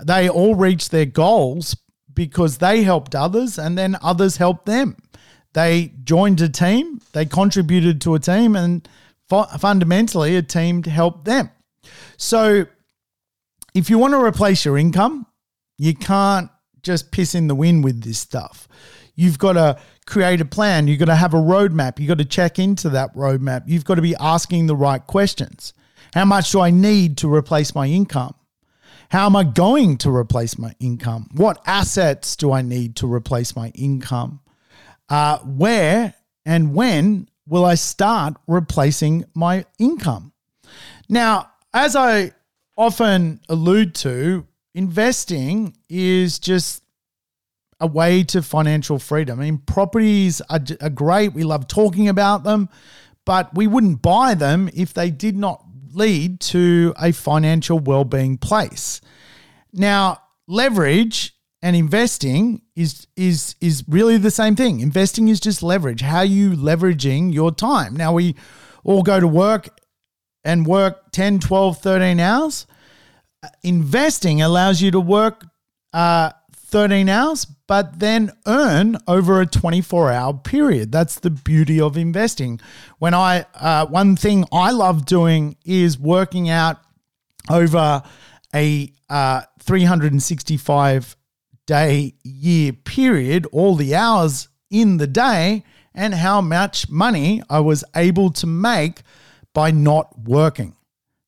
They 0.05 0.29
all 0.29 0.55
reach 0.55 0.91
their 0.91 1.07
goals 1.07 1.75
because 2.13 2.59
they 2.59 2.83
helped 2.83 3.15
others 3.15 3.59
and 3.59 3.79
then 3.79 3.97
others 4.03 4.37
helped 4.37 4.67
them. 4.67 4.99
They 5.55 5.95
joined 6.05 6.43
a 6.43 6.51
team, 6.51 7.01
they 7.15 7.25
contributed 7.25 8.03
to 8.03 8.15
a 8.15 8.21
team, 8.21 8.55
and 8.55 8.87
fu- 9.31 9.45
fundamentally, 9.59 10.37
a 10.37 10.43
team 10.43 10.83
helped 10.83 11.25
them. 11.25 11.51
So, 12.19 12.67
if 13.73 13.89
you 13.89 13.97
want 13.97 14.13
to 14.13 14.23
replace 14.23 14.63
your 14.63 14.77
income, 14.77 15.27
you 15.79 15.95
can't 15.95 16.51
just 16.83 17.11
piss 17.11 17.35
in 17.35 17.49
the 17.49 17.55
wind 17.55 17.85
with 17.85 18.03
this 18.03 18.19
stuff. 18.19 18.69
You've 19.15 19.39
got 19.39 19.55
to 19.55 19.79
create 20.07 20.41
a 20.41 20.45
plan. 20.45 20.89
You've 20.89 20.99
got 20.99 21.07
to 21.07 21.15
have 21.15 21.35
a 21.35 21.39
roadmap. 21.39 21.99
You've 21.99 22.09
got 22.09 22.19
to 22.19 22.25
check 22.25 22.59
into 22.59 22.89
that 22.91 23.15
roadmap. 23.15 23.65
You've 23.67 23.85
got 23.85 23.97
to 23.97 24.03
be 24.03 24.17
asking 24.19 24.67
the 24.67 24.77
right 24.77 25.05
questions. 25.07 25.75
How 26.15 26.25
much 26.25 26.53
do 26.53 26.61
I 26.61 26.71
need 26.71 27.19
to 27.19 27.33
replace 27.33 27.75
my 27.75 27.87
income? 27.87 28.35
How 29.11 29.27
am 29.27 29.37
I 29.37 29.45
going 29.45 29.99
to 29.99 30.11
replace 30.11 30.59
my 30.59 30.75
income? 30.81 31.29
What 31.33 31.63
assets 31.67 32.35
do 32.35 32.51
I 32.53 32.63
need 32.63 32.97
to 32.97 33.13
replace 33.13 33.55
my 33.55 33.69
income? 33.75 34.41
Uh, 35.09 35.39
where 35.41 36.15
and 36.47 36.75
when 36.75 37.29
will 37.47 37.65
I 37.65 37.75
start 37.75 38.35
replacing 38.47 39.27
my 39.35 39.67
income? 39.79 40.33
Now, 41.09 41.51
as 41.75 41.95
I 41.95 42.33
often 42.77 43.41
allude 43.49 43.95
to, 43.97 44.47
investing 44.75 45.77
is 45.89 46.39
just 46.39 46.83
a 47.81 47.87
way 47.87 48.23
to 48.23 48.43
financial 48.43 48.99
freedom. 48.99 49.41
I 49.41 49.45
mean, 49.45 49.59
properties 49.59 50.41
are, 50.49 50.61
are 50.81 50.91
great. 50.91 51.33
We 51.33 51.43
love 51.43 51.67
talking 51.67 52.09
about 52.09 52.45
them, 52.45 52.69
but 53.25 53.55
we 53.55 53.67
wouldn't 53.67 54.03
buy 54.03 54.35
them 54.35 54.71
if 54.75 54.95
they 54.95 55.11
did 55.11 55.37
not 55.37 55.65
lead 55.93 56.41
to 56.41 56.95
a 56.99 57.13
financial 57.13 57.79
well-being 57.79 58.39
place. 58.39 59.01
Now, 59.73 60.19
leverage 60.47 61.35
and 61.63 61.77
investing 61.77 62.63
is 62.75 63.07
is 63.17 63.55
is 63.61 63.85
really 63.89 64.17
the 64.17 64.31
same 64.31 64.57
thing. 64.57 64.81
Investing 64.81 65.29
is 65.29 65.39
just 65.39 65.63
leverage. 65.63 66.01
How 66.01 66.19
are 66.19 66.25
you 66.25 66.51
leveraging 66.51 67.33
your 67.33 67.53
time. 67.53 67.95
Now 67.95 68.13
we 68.13 68.35
all 68.85 69.03
go 69.03 69.21
to 69.21 69.29
work 69.29 69.69
and 70.45 70.67
work 70.67 71.13
10, 71.13 71.39
12, 71.39 71.79
13 71.79 72.19
hours. 72.19 72.67
Investing 73.63 74.43
allows 74.43 74.81
you 74.81 74.91
to 74.91 75.01
work 75.01 75.45
uh, 75.93 76.31
13 76.55 77.09
hours, 77.09 77.45
but 77.45 77.99
then 77.99 78.33
earn 78.47 78.97
over 79.07 79.41
a 79.41 79.47
24 79.47 80.11
hour 80.11 80.35
period. 80.35 80.93
That's 80.93 81.21
the 81.21 81.31
beauty 81.31 81.81
of 81.81 81.97
investing. 81.97 82.61
When 82.99 83.15
I, 83.15 83.45
uh, 83.55 83.87
one 83.87 84.17
thing 84.17 84.45
I 84.53 84.71
love 84.71 85.05
doing 85.07 85.57
is 85.65 85.99
working 85.99 86.49
out 86.49 86.79
over 87.51 88.03
a 88.55 88.93
uh, 89.11 89.43
365 89.61 91.17
day 91.67 92.15
year 92.23 92.73
period, 92.73 93.47
all 93.53 93.75
the 93.75 93.95
hours 93.95 94.49
in 94.71 94.97
the 94.97 95.07
day, 95.07 95.65
and 95.95 96.15
how 96.15 96.41
much 96.41 96.89
money 96.89 97.43
I 97.51 97.61
was 97.61 97.85
able 97.95 98.31
to 98.31 98.47
make 98.47 99.03
by 99.53 99.71
not 99.71 100.19
working. 100.19 100.75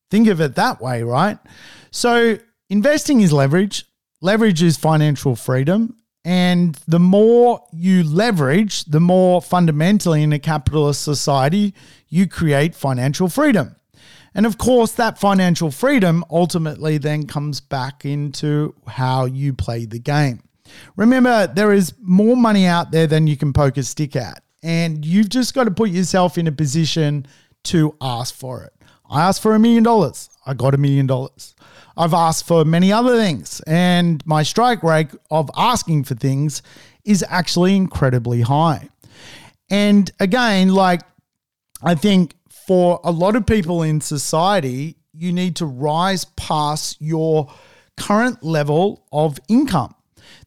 Think 0.09 0.27
of 0.27 0.41
it 0.41 0.55
that 0.55 0.81
way, 0.81 1.03
right? 1.03 1.37
So, 1.95 2.37
investing 2.69 3.21
is 3.21 3.31
leverage, 3.31 3.85
leverage 4.19 4.61
is 4.61 4.75
financial 4.75 5.37
freedom. 5.37 5.95
And 6.25 6.75
the 6.89 6.99
more 6.99 7.65
you 7.71 8.03
leverage, 8.03 8.83
the 8.83 8.99
more 8.99 9.41
fundamentally 9.41 10.21
in 10.21 10.33
a 10.33 10.39
capitalist 10.39 11.03
society, 11.03 11.73
you 12.09 12.27
create 12.27 12.75
financial 12.75 13.29
freedom. 13.29 13.77
And 14.33 14.45
of 14.45 14.57
course, 14.57 14.91
that 14.93 15.17
financial 15.17 15.71
freedom 15.71 16.25
ultimately 16.29 16.97
then 16.97 17.27
comes 17.27 17.61
back 17.61 18.03
into 18.03 18.75
how 18.87 19.23
you 19.23 19.53
play 19.53 19.85
the 19.85 19.99
game. 19.99 20.41
Remember, 20.97 21.47
there 21.47 21.71
is 21.71 21.93
more 22.01 22.35
money 22.35 22.65
out 22.65 22.91
there 22.91 23.07
than 23.07 23.25
you 23.25 23.37
can 23.37 23.53
poke 23.53 23.77
a 23.77 23.83
stick 23.83 24.17
at. 24.17 24.43
And 24.61 25.05
you've 25.05 25.29
just 25.29 25.53
got 25.53 25.63
to 25.63 25.71
put 25.71 25.91
yourself 25.91 26.37
in 26.37 26.47
a 26.47 26.51
position 26.51 27.25
to 27.65 27.95
ask 28.01 28.35
for 28.35 28.63
it. 28.63 28.73
I 29.09 29.21
asked 29.27 29.41
for 29.41 29.55
a 29.55 29.59
million 29.59 29.83
dollars. 29.83 30.29
I 30.45 30.55
got 30.55 30.73
a 30.73 30.77
million 30.77 31.07
dollars. 31.07 31.54
I've 31.97 32.13
asked 32.13 32.45
for 32.45 32.65
many 32.65 32.91
other 32.91 33.17
things, 33.17 33.61
and 33.61 34.25
my 34.25 34.43
strike 34.43 34.83
rate 34.83 35.11
of 35.31 35.49
asking 35.55 36.03
for 36.03 36.15
things 36.15 36.61
is 37.05 37.23
actually 37.29 37.75
incredibly 37.75 38.41
high. 38.41 38.89
And 39.69 40.11
again, 40.19 40.69
like 40.69 41.01
I 41.81 41.95
think 41.95 42.35
for 42.49 42.99
a 43.03 43.11
lot 43.11 43.35
of 43.35 43.45
people 43.45 43.83
in 43.83 44.01
society, 44.01 44.97
you 45.13 45.31
need 45.31 45.55
to 45.57 45.65
rise 45.65 46.25
past 46.25 46.97
your 46.99 47.51
current 47.97 48.43
level 48.43 49.05
of 49.11 49.39
income. 49.47 49.95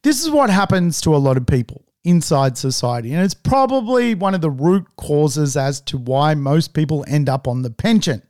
This 0.02 0.22
is 0.22 0.30
what 0.30 0.50
happens 0.50 1.00
to 1.02 1.14
a 1.14 1.18
lot 1.18 1.36
of 1.36 1.46
people 1.46 1.84
inside 2.04 2.56
society. 2.56 3.12
And 3.12 3.24
it's 3.24 3.34
probably 3.34 4.14
one 4.14 4.34
of 4.34 4.40
the 4.40 4.50
root 4.50 4.86
causes 4.96 5.56
as 5.56 5.80
to 5.82 5.98
why 5.98 6.34
most 6.34 6.74
people 6.74 7.04
end 7.08 7.28
up 7.28 7.48
on 7.48 7.62
the 7.62 7.70
pension 7.70 8.22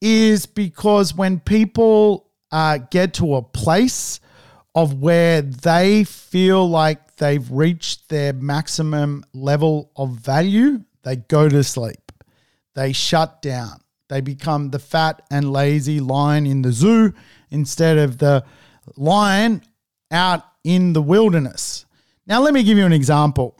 is 0.00 0.46
because 0.46 1.14
when 1.14 1.40
people 1.40 2.29
uh, 2.52 2.78
get 2.90 3.14
to 3.14 3.36
a 3.36 3.42
place 3.42 4.20
of 4.74 5.00
where 5.00 5.42
they 5.42 6.04
feel 6.04 6.68
like 6.68 7.16
they've 7.16 7.50
reached 7.50 8.08
their 8.08 8.32
maximum 8.32 9.24
level 9.32 9.90
of 9.96 10.10
value, 10.10 10.82
they 11.02 11.16
go 11.16 11.48
to 11.48 11.64
sleep. 11.64 12.12
They 12.74 12.92
shut 12.92 13.42
down. 13.42 13.80
They 14.08 14.20
become 14.20 14.70
the 14.70 14.78
fat 14.78 15.22
and 15.30 15.52
lazy 15.52 16.00
lion 16.00 16.46
in 16.46 16.62
the 16.62 16.72
zoo 16.72 17.12
instead 17.50 17.98
of 17.98 18.18
the 18.18 18.44
lion 18.96 19.62
out 20.10 20.44
in 20.64 20.92
the 20.92 21.02
wilderness. 21.02 21.84
Now, 22.26 22.40
let 22.40 22.54
me 22.54 22.62
give 22.62 22.78
you 22.78 22.86
an 22.86 22.92
example. 22.92 23.56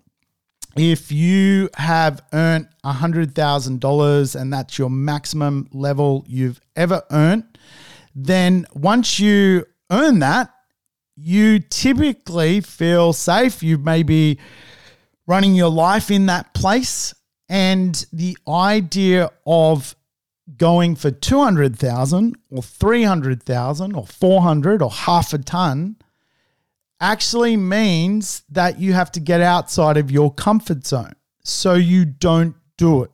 If 0.77 1.11
you 1.11 1.69
have 1.75 2.23
earned 2.33 2.69
$100,000 2.85 4.41
and 4.41 4.53
that's 4.53 4.79
your 4.79 4.91
maximum 4.91 5.69
level 5.73 6.25
you've 6.29 6.61
ever 6.77 7.03
earned, 7.11 7.50
then 8.25 8.67
once 8.75 9.19
you 9.19 9.67
earn 9.91 10.21
that, 10.21 10.51
you 11.17 11.59
typically 11.59 12.61
feel 12.61 13.13
safe. 13.13 13.63
You 13.63 13.79
may 13.79 14.03
be 14.03 14.39
running 15.27 15.55
your 15.55 15.71
life 15.71 16.11
in 16.11 16.27
that 16.27 16.55
place. 16.55 17.15
And 17.49 18.05
the 18.13 18.39
idea 18.49 19.31
of 19.47 19.95
going 20.57 20.97
for 20.97 21.11
200,000 21.11 22.37
or 22.51 22.63
300,000 22.63 23.95
or 23.95 24.07
400 24.07 24.83
or 24.83 24.91
half 24.91 25.33
a 25.33 25.39
ton 25.39 25.97
actually 27.01 27.57
means 27.57 28.43
that 28.51 28.79
you 28.79 28.93
have 28.93 29.11
to 29.13 29.21
get 29.21 29.41
outside 29.41 29.97
of 29.97 30.11
your 30.11 30.33
comfort 30.33 30.87
zone. 30.87 31.15
So 31.43 31.75
you 31.75 32.05
don't 32.05 32.55
do 32.77 33.05
it. 33.05 33.11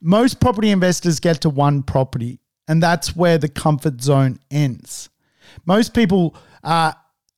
Most 0.00 0.40
property 0.40 0.70
investors 0.70 1.20
get 1.20 1.40
to 1.42 1.50
one 1.50 1.82
property, 1.82 2.39
and 2.70 2.80
that's 2.80 3.16
where 3.16 3.36
the 3.36 3.48
comfort 3.48 4.00
zone 4.00 4.38
ends. 4.48 5.08
Most 5.66 5.92
people 5.92 6.36
uh, 6.62 6.92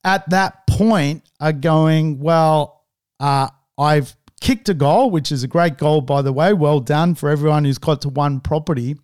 at 0.05 0.29
that 0.29 0.67
point 0.67 1.23
are 1.41 1.55
going, 1.55 2.21
Well, 2.21 2.85
uh, 3.19 3.49
I've 3.79 4.15
kicked 4.43 4.69
a 4.69 4.75
goal, 4.75 5.11
which 5.11 5.33
is 5.33 5.43
a 5.43 5.49
great 5.49 5.79
goal, 5.79 6.03
by 6.03 6.21
the 6.21 6.35
way. 6.35 6.53
Well 6.53 6.81
done 6.81 7.15
for 7.15 7.31
everyone 7.31 7.65
who's 7.65 7.79
got 7.79 8.03
to 8.03 8.11
one 8.11 8.41
property. 8.41 8.99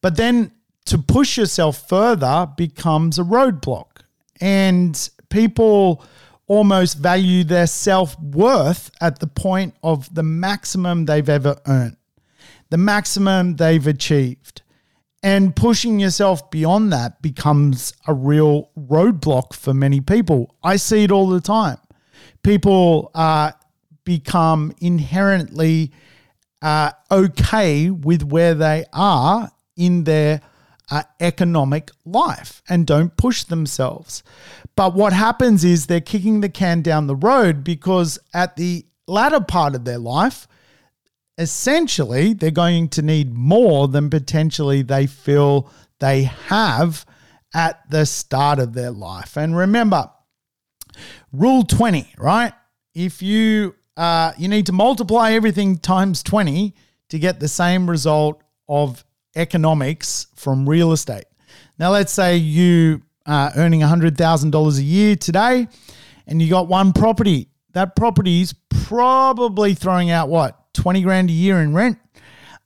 But 0.00 0.16
then 0.16 0.50
to 0.86 0.98
push 0.98 1.38
yourself 1.38 1.88
further 1.88 2.48
becomes 2.56 3.20
a 3.20 3.22
roadblock. 3.22 4.00
And 4.40 5.08
people 5.28 6.04
almost 6.48 6.98
value 6.98 7.44
their 7.44 7.68
self 7.68 8.20
worth 8.20 8.90
at 9.00 9.20
the 9.20 9.28
point 9.28 9.76
of 9.84 10.12
the 10.12 10.24
maximum 10.24 11.04
they've 11.04 11.28
ever 11.28 11.60
earned, 11.68 11.96
the 12.70 12.76
maximum 12.76 13.54
they've 13.54 13.86
achieved. 13.86 14.62
And 15.22 15.54
pushing 15.54 16.00
yourself 16.00 16.50
beyond 16.50 16.92
that 16.92 17.20
becomes 17.20 17.92
a 18.06 18.14
real 18.14 18.70
roadblock 18.78 19.52
for 19.52 19.74
many 19.74 20.00
people. 20.00 20.54
I 20.62 20.76
see 20.76 21.04
it 21.04 21.10
all 21.10 21.28
the 21.28 21.42
time. 21.42 21.76
People 22.42 23.10
uh, 23.14 23.52
become 24.04 24.72
inherently 24.80 25.92
uh, 26.62 26.92
okay 27.10 27.90
with 27.90 28.22
where 28.22 28.54
they 28.54 28.84
are 28.92 29.50
in 29.76 30.04
their 30.04 30.40
uh, 30.90 31.02
economic 31.20 31.90
life 32.04 32.62
and 32.68 32.86
don't 32.86 33.16
push 33.16 33.44
themselves. 33.44 34.22
But 34.74 34.94
what 34.94 35.12
happens 35.12 35.64
is 35.64 35.86
they're 35.86 36.00
kicking 36.00 36.40
the 36.40 36.48
can 36.48 36.82
down 36.82 37.06
the 37.06 37.16
road 37.16 37.62
because 37.62 38.18
at 38.34 38.56
the 38.56 38.86
latter 39.06 39.40
part 39.40 39.74
of 39.74 39.84
their 39.84 39.98
life, 39.98 40.48
essentially 41.40 42.34
they're 42.34 42.50
going 42.50 42.88
to 42.90 43.02
need 43.02 43.34
more 43.34 43.88
than 43.88 44.10
potentially 44.10 44.82
they 44.82 45.06
feel 45.06 45.70
they 45.98 46.24
have 46.24 47.06
at 47.54 47.80
the 47.90 48.04
start 48.04 48.58
of 48.58 48.74
their 48.74 48.90
life. 48.90 49.36
And 49.36 49.56
remember, 49.56 50.10
rule 51.32 51.64
20, 51.64 52.12
right? 52.18 52.52
If 52.94 53.22
you 53.22 53.74
uh, 53.96 54.32
you 54.38 54.48
need 54.48 54.66
to 54.66 54.72
multiply 54.72 55.32
everything 55.32 55.78
times 55.78 56.22
20 56.22 56.74
to 57.08 57.18
get 57.18 57.40
the 57.40 57.48
same 57.48 57.88
result 57.88 58.42
of 58.68 59.04
economics 59.34 60.28
from 60.36 60.68
real 60.68 60.92
estate. 60.92 61.24
Now, 61.78 61.90
let's 61.90 62.12
say 62.12 62.36
you 62.36 63.02
are 63.26 63.52
earning 63.56 63.80
$100,000 63.80 64.78
a 64.78 64.82
year 64.82 65.16
today 65.16 65.68
and 66.26 66.40
you 66.40 66.48
got 66.48 66.68
one 66.68 66.92
property. 66.92 67.48
That 67.72 67.94
property 67.96 68.40
is 68.40 68.54
probably 68.70 69.74
throwing 69.74 70.10
out 70.10 70.28
what, 70.28 70.59
20 70.80 71.02
grand 71.02 71.28
a 71.28 71.32
year 71.32 71.60
in 71.60 71.74
rent. 71.74 71.98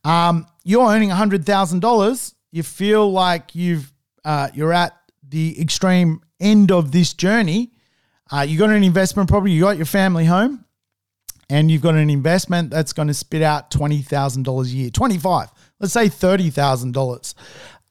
Um, 0.04 0.46
you're 0.62 0.88
earning 0.88 1.10
$100,000. 1.10 2.34
You 2.52 2.62
feel 2.62 3.10
like 3.10 3.54
you've 3.54 3.92
uh, 4.24 4.48
you're 4.54 4.72
at 4.72 4.96
the 5.28 5.60
extreme 5.60 6.20
end 6.40 6.70
of 6.70 6.92
this 6.92 7.12
journey. 7.12 7.72
Uh, 8.30 8.40
you 8.40 8.56
got 8.56 8.70
an 8.70 8.84
investment 8.84 9.28
property, 9.28 9.52
you 9.52 9.60
got 9.60 9.76
your 9.76 9.84
family 9.84 10.24
home, 10.24 10.64
and 11.50 11.70
you've 11.70 11.82
got 11.82 11.94
an 11.94 12.08
investment 12.08 12.70
that's 12.70 12.92
going 12.92 13.08
to 13.08 13.14
spit 13.14 13.42
out 13.42 13.70
$20,000 13.70 14.64
a 14.64 14.68
year, 14.68 14.90
25, 14.90 15.48
let's 15.80 15.92
say 15.92 16.06
$30,000. 16.06 17.34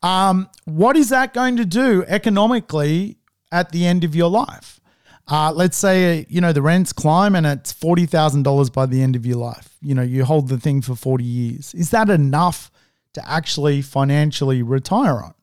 Um, 0.02 0.50
what 0.66 0.96
is 0.98 1.10
that 1.10 1.34
going 1.34 1.58
to 1.58 1.66
do 1.66 2.04
economically 2.08 3.18
at 3.52 3.72
the 3.72 3.86
end 3.86 4.04
of 4.04 4.16
your 4.16 4.30
life? 4.30 4.80
Uh, 5.28 5.54
let's 5.56 5.78
say 5.78 6.26
you 6.30 6.42
know 6.42 6.52
the 6.52 6.62
rents 6.62 6.92
climb 6.92 7.36
and 7.36 7.46
it's 7.46 7.72
forty 7.72 8.06
thousand 8.06 8.44
dollars 8.44 8.70
by 8.70 8.86
the 8.86 9.02
end 9.02 9.16
of 9.16 9.26
your 9.26 9.38
life. 9.38 9.78
You 9.82 9.96
know 9.96 10.02
you 10.02 10.26
hold 10.26 10.50
the 10.50 10.60
thing 10.60 10.82
for 10.82 10.96
forty 10.96 11.24
years. 11.24 11.74
Is 11.74 11.92
that 11.92 12.10
enough 12.10 12.70
to 13.14 13.30
actually 13.30 13.82
financially 13.82 14.62
retire 14.64 15.22
on? 15.24 15.34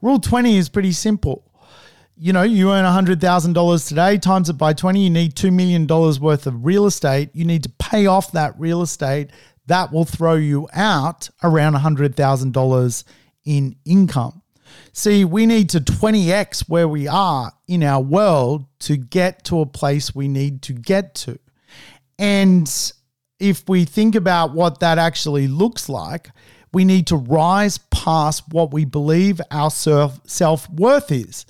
Rule 0.00 0.20
twenty 0.20 0.56
is 0.56 0.68
pretty 0.68 0.92
simple. 0.92 1.50
You 2.16 2.32
know 2.32 2.42
you 2.42 2.70
earn 2.70 2.84
hundred 2.84 3.20
thousand 3.20 3.54
dollars 3.54 3.86
today, 3.86 4.18
times 4.18 4.48
it 4.48 4.54
by 4.54 4.72
twenty. 4.72 5.02
You 5.02 5.10
need 5.10 5.34
two 5.34 5.50
million 5.50 5.86
dollars 5.86 6.20
worth 6.20 6.46
of 6.46 6.64
real 6.64 6.86
estate. 6.86 7.30
You 7.32 7.44
need 7.44 7.64
to 7.64 7.70
pay 7.80 8.06
off 8.06 8.30
that 8.32 8.58
real 8.58 8.82
estate. 8.82 9.30
That 9.66 9.92
will 9.92 10.04
throw 10.04 10.34
you 10.34 10.68
out 10.72 11.28
around 11.42 11.74
hundred 11.74 12.14
thousand 12.14 12.52
dollars 12.52 13.04
in 13.44 13.74
income. 13.84 14.42
See, 14.92 15.24
we 15.24 15.46
need 15.46 15.70
to 15.70 15.80
20x 15.80 16.68
where 16.68 16.88
we 16.88 17.08
are 17.08 17.52
in 17.66 17.82
our 17.82 18.00
world 18.00 18.66
to 18.80 18.96
get 18.96 19.44
to 19.44 19.60
a 19.60 19.66
place 19.66 20.14
we 20.14 20.28
need 20.28 20.62
to 20.62 20.72
get 20.72 21.14
to. 21.16 21.38
And 22.18 22.70
if 23.40 23.68
we 23.68 23.84
think 23.84 24.14
about 24.14 24.54
what 24.54 24.80
that 24.80 24.98
actually 24.98 25.48
looks 25.48 25.88
like, 25.88 26.30
we 26.72 26.84
need 26.84 27.06
to 27.08 27.16
rise 27.16 27.78
past 27.78 28.44
what 28.50 28.72
we 28.72 28.84
believe 28.84 29.40
our 29.50 29.70
self 29.70 30.70
worth 30.70 31.10
is. 31.10 31.46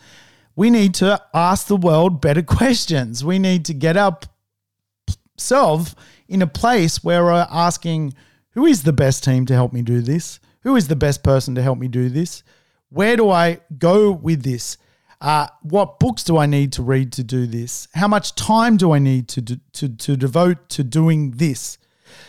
We 0.56 0.70
need 0.70 0.94
to 0.96 1.20
ask 1.32 1.66
the 1.66 1.76
world 1.76 2.20
better 2.20 2.42
questions. 2.42 3.24
We 3.24 3.38
need 3.38 3.64
to 3.66 3.74
get 3.74 3.96
ourselves 3.96 5.94
in 6.28 6.42
a 6.42 6.46
place 6.46 7.02
where 7.02 7.24
we're 7.24 7.46
asking, 7.50 8.14
who 8.50 8.66
is 8.66 8.82
the 8.82 8.92
best 8.92 9.24
team 9.24 9.46
to 9.46 9.54
help 9.54 9.72
me 9.72 9.82
do 9.82 10.00
this? 10.00 10.40
Who 10.62 10.76
is 10.76 10.88
the 10.88 10.96
best 10.96 11.22
person 11.22 11.54
to 11.56 11.62
help 11.62 11.78
me 11.78 11.88
do 11.88 12.08
this? 12.08 12.42
Where 12.90 13.16
do 13.16 13.30
I 13.30 13.60
go 13.78 14.12
with 14.12 14.42
this? 14.42 14.78
Uh, 15.20 15.46
what 15.62 15.98
books 15.98 16.22
do 16.22 16.36
I 16.36 16.46
need 16.46 16.72
to 16.74 16.82
read 16.82 17.12
to 17.12 17.24
do 17.24 17.46
this? 17.46 17.88
How 17.94 18.08
much 18.08 18.34
time 18.34 18.76
do 18.76 18.92
I 18.92 18.98
need 18.98 19.28
to, 19.28 19.40
do, 19.40 19.56
to, 19.72 19.88
to 19.88 20.16
devote 20.16 20.68
to 20.70 20.84
doing 20.84 21.32
this? 21.32 21.78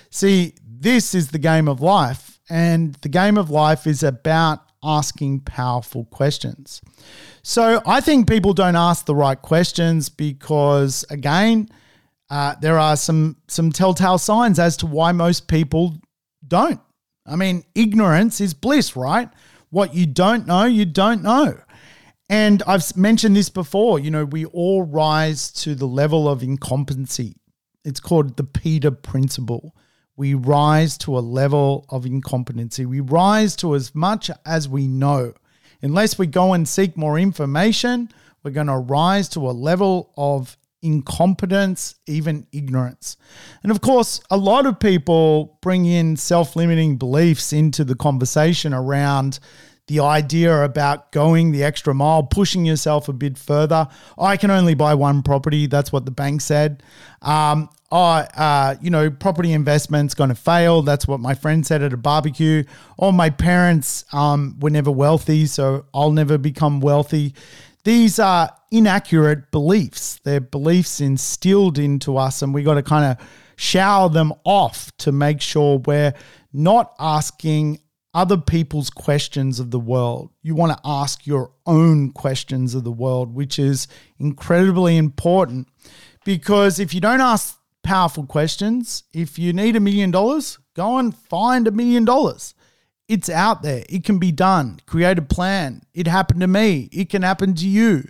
See, 0.10 0.54
this 0.66 1.14
is 1.14 1.32
the 1.32 1.40
game 1.40 1.68
of 1.68 1.82
life, 1.82 2.40
and 2.50 2.94
the 2.96 3.10
game 3.10 3.38
of 3.38 3.50
life 3.50 3.86
is 3.86 4.04
about 4.04 4.62
asking 4.84 5.42
powerful 5.42 6.06
questions. 6.06 6.82
So 7.42 7.82
I 7.86 8.02
think 8.02 8.30
people 8.30 8.54
don't 8.54 8.76
ask 8.76 9.06
the 9.06 9.16
right 9.16 9.42
questions 9.42 10.10
because, 10.10 11.04
again, 11.10 11.70
uh, 12.30 12.56
there 12.62 12.80
are 12.80 12.96
some 12.96 13.38
some 13.48 13.72
telltale 13.72 14.18
signs 14.18 14.58
as 14.58 14.78
to 14.78 14.86
why 14.86 15.12
most 15.12 15.48
people 15.48 15.96
don't. 16.48 16.80
I 17.26 17.36
mean, 17.36 17.64
ignorance 17.74 18.40
is 18.40 18.54
bliss, 18.54 18.96
right? 18.96 19.30
What 19.76 19.94
you 19.94 20.06
don't 20.06 20.48
know, 20.48 20.64
you 20.64 20.86
don't 20.86 21.22
know. 21.22 21.60
And 22.30 22.64
I've 22.66 22.96
mentioned 22.96 23.36
this 23.36 23.50
before, 23.50 24.00
you 24.00 24.10
know, 24.10 24.24
we 24.24 24.46
all 24.46 24.84
rise 24.84 25.52
to 25.52 25.76
the 25.76 25.86
level 25.86 26.30
of 26.30 26.42
incompetency. 26.42 27.36
It's 27.84 28.00
called 28.00 28.38
the 28.38 28.46
Peter 28.46 28.90
Principle. 28.90 29.76
We 30.16 30.34
rise 30.34 30.98
to 31.00 31.18
a 31.18 31.20
level 31.20 31.86
of 31.90 32.06
incompetency. 32.06 32.86
We 32.86 33.02
rise 33.02 33.58
to 33.58 33.76
as 33.76 33.94
much 33.94 34.32
as 34.46 34.70
we 34.70 34.88
know. 34.88 35.34
Unless 35.82 36.18
we 36.18 36.28
go 36.28 36.54
and 36.54 36.66
seek 36.66 36.96
more 36.96 37.20
information, 37.20 38.08
we're 38.44 38.52
going 38.52 38.68
to 38.68 38.78
rise 38.78 39.28
to 39.28 39.42
a 39.42 39.52
level 39.52 40.14
of 40.16 40.56
incompetence, 40.86 41.96
even 42.06 42.46
ignorance. 42.52 43.18
And 43.64 43.72
of 43.72 43.82
course, 43.82 44.22
a 44.30 44.38
lot 44.38 44.66
of 44.66 44.80
people 44.80 45.58
bring 45.62 45.86
in 45.86 46.16
self 46.16 46.56
limiting 46.56 46.98
beliefs 46.98 47.52
into 47.52 47.84
the 47.84 47.96
conversation 47.96 48.74
around 48.74 49.40
the 49.88 50.00
idea 50.00 50.64
about 50.64 51.12
going 51.12 51.52
the 51.52 51.64
extra 51.64 51.94
mile, 51.94 52.24
pushing 52.24 52.66
yourself 52.66 53.08
a 53.08 53.14
bit 53.14 53.38
further. 53.38 53.88
I 54.18 54.38
can 54.38 54.50
only 54.50 54.74
buy 54.74 54.96
one 54.96 55.22
property. 55.22 55.68
That's 55.68 55.92
what 55.92 56.06
the 56.06 56.12
bank 56.12 56.42
said. 56.42 56.82
Um, 57.22 57.70
oh, 57.92 58.02
uh, 58.02 58.76
you 58.82 58.90
know, 58.90 59.12
property 59.12 59.54
investment's 59.54 60.16
going 60.16 60.30
to 60.30 60.36
fail. 60.36 60.82
That's 60.82 61.08
what 61.08 61.20
my 61.20 61.36
friend 61.36 61.66
said 61.66 61.84
at 61.84 61.94
a 61.94 61.98
barbecue. 61.98 62.64
Or 62.98 63.14
my 63.14 63.30
parents 63.30 64.06
um, 64.12 64.58
were 64.60 64.72
never 64.72 64.92
wealthy, 64.92 65.46
so 65.46 65.86
I'll 65.94 66.12
never 66.12 66.40
become 66.40 66.80
wealthy. 66.80 67.36
These 67.84 68.18
are 68.18 68.50
inaccurate 68.78 69.52
beliefs. 69.52 70.20
They're 70.24 70.42
beliefs 70.42 71.02
instilled 71.02 71.78
into 71.78 72.18
us, 72.18 72.42
and 72.42 72.54
we 72.54 72.64
got 72.64 72.76
to 72.76 72.84
kind 72.84 73.06
of 73.06 73.28
shower 73.56 74.10
them 74.10 74.34
off 74.44 74.92
to 74.98 75.12
make 75.12 75.42
sure 75.42 75.78
we're 75.78 76.14
not 76.52 76.94
asking 77.00 77.80
other 78.14 78.38
people's 78.38 78.90
questions 78.90 79.60
of 79.60 79.72
the 79.72 79.80
world. 79.80 80.32
You 80.42 80.56
want 80.56 80.72
to 80.72 80.80
ask 80.86 81.28
your 81.28 81.52
own 81.66 82.12
questions 82.12 82.74
of 82.74 82.84
the 82.84 82.92
world, 82.92 83.36
which 83.36 83.60
is 83.60 83.88
incredibly 84.18 84.98
important 84.98 85.68
because 86.24 86.80
if 86.80 86.94
you 86.94 87.02
don't 87.02 87.22
ask 87.22 87.60
powerful 87.84 88.26
questions, 88.26 89.04
if 89.14 89.38
you 89.38 89.54
need 89.54 89.76
a 89.76 89.82
million 89.82 90.12
dollars, 90.12 90.58
go 90.76 90.98
and 90.98 91.16
find 91.16 91.68
a 91.68 91.72
million 91.72 92.06
dollars. 92.06 92.56
It's 93.08 93.30
out 93.30 93.62
there. 93.62 93.84
It 93.88 94.04
can 94.04 94.18
be 94.18 94.32
done. 94.32 94.80
Create 94.88 95.20
a 95.20 95.22
plan. 95.22 95.84
It 95.94 96.08
happened 96.08 96.42
to 96.42 96.48
me. 96.48 96.90
It 96.92 97.10
can 97.10 97.22
happen 97.22 97.54
to 97.56 97.68
you. 97.68 98.06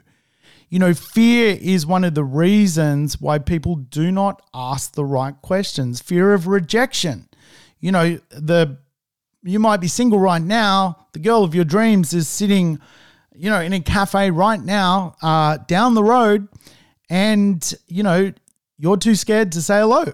You 0.69 0.79
know, 0.79 0.93
fear 0.93 1.57
is 1.61 1.85
one 1.85 2.03
of 2.03 2.15
the 2.15 2.23
reasons 2.23 3.21
why 3.21 3.39
people 3.39 3.75
do 3.75 4.11
not 4.11 4.41
ask 4.53 4.93
the 4.93 5.05
right 5.05 5.39
questions. 5.41 6.01
Fear 6.01 6.33
of 6.33 6.47
rejection. 6.47 7.29
You 7.79 7.91
know, 7.91 8.19
the 8.29 8.77
you 9.43 9.59
might 9.59 9.77
be 9.77 9.87
single 9.87 10.19
right 10.19 10.41
now. 10.41 11.07
The 11.13 11.19
girl 11.19 11.43
of 11.43 11.53
your 11.53 11.65
dreams 11.65 12.13
is 12.13 12.27
sitting, 12.27 12.79
you 13.35 13.49
know, 13.49 13.61
in 13.61 13.73
a 13.73 13.79
cafe 13.79 14.31
right 14.31 14.59
now, 14.59 15.15
uh, 15.21 15.57
down 15.67 15.93
the 15.93 16.03
road, 16.03 16.47
and 17.09 17.73
you 17.87 18.01
know, 18.03 18.33
you're 18.77 18.97
too 18.97 19.15
scared 19.15 19.51
to 19.53 19.61
say 19.61 19.79
hello 19.79 20.13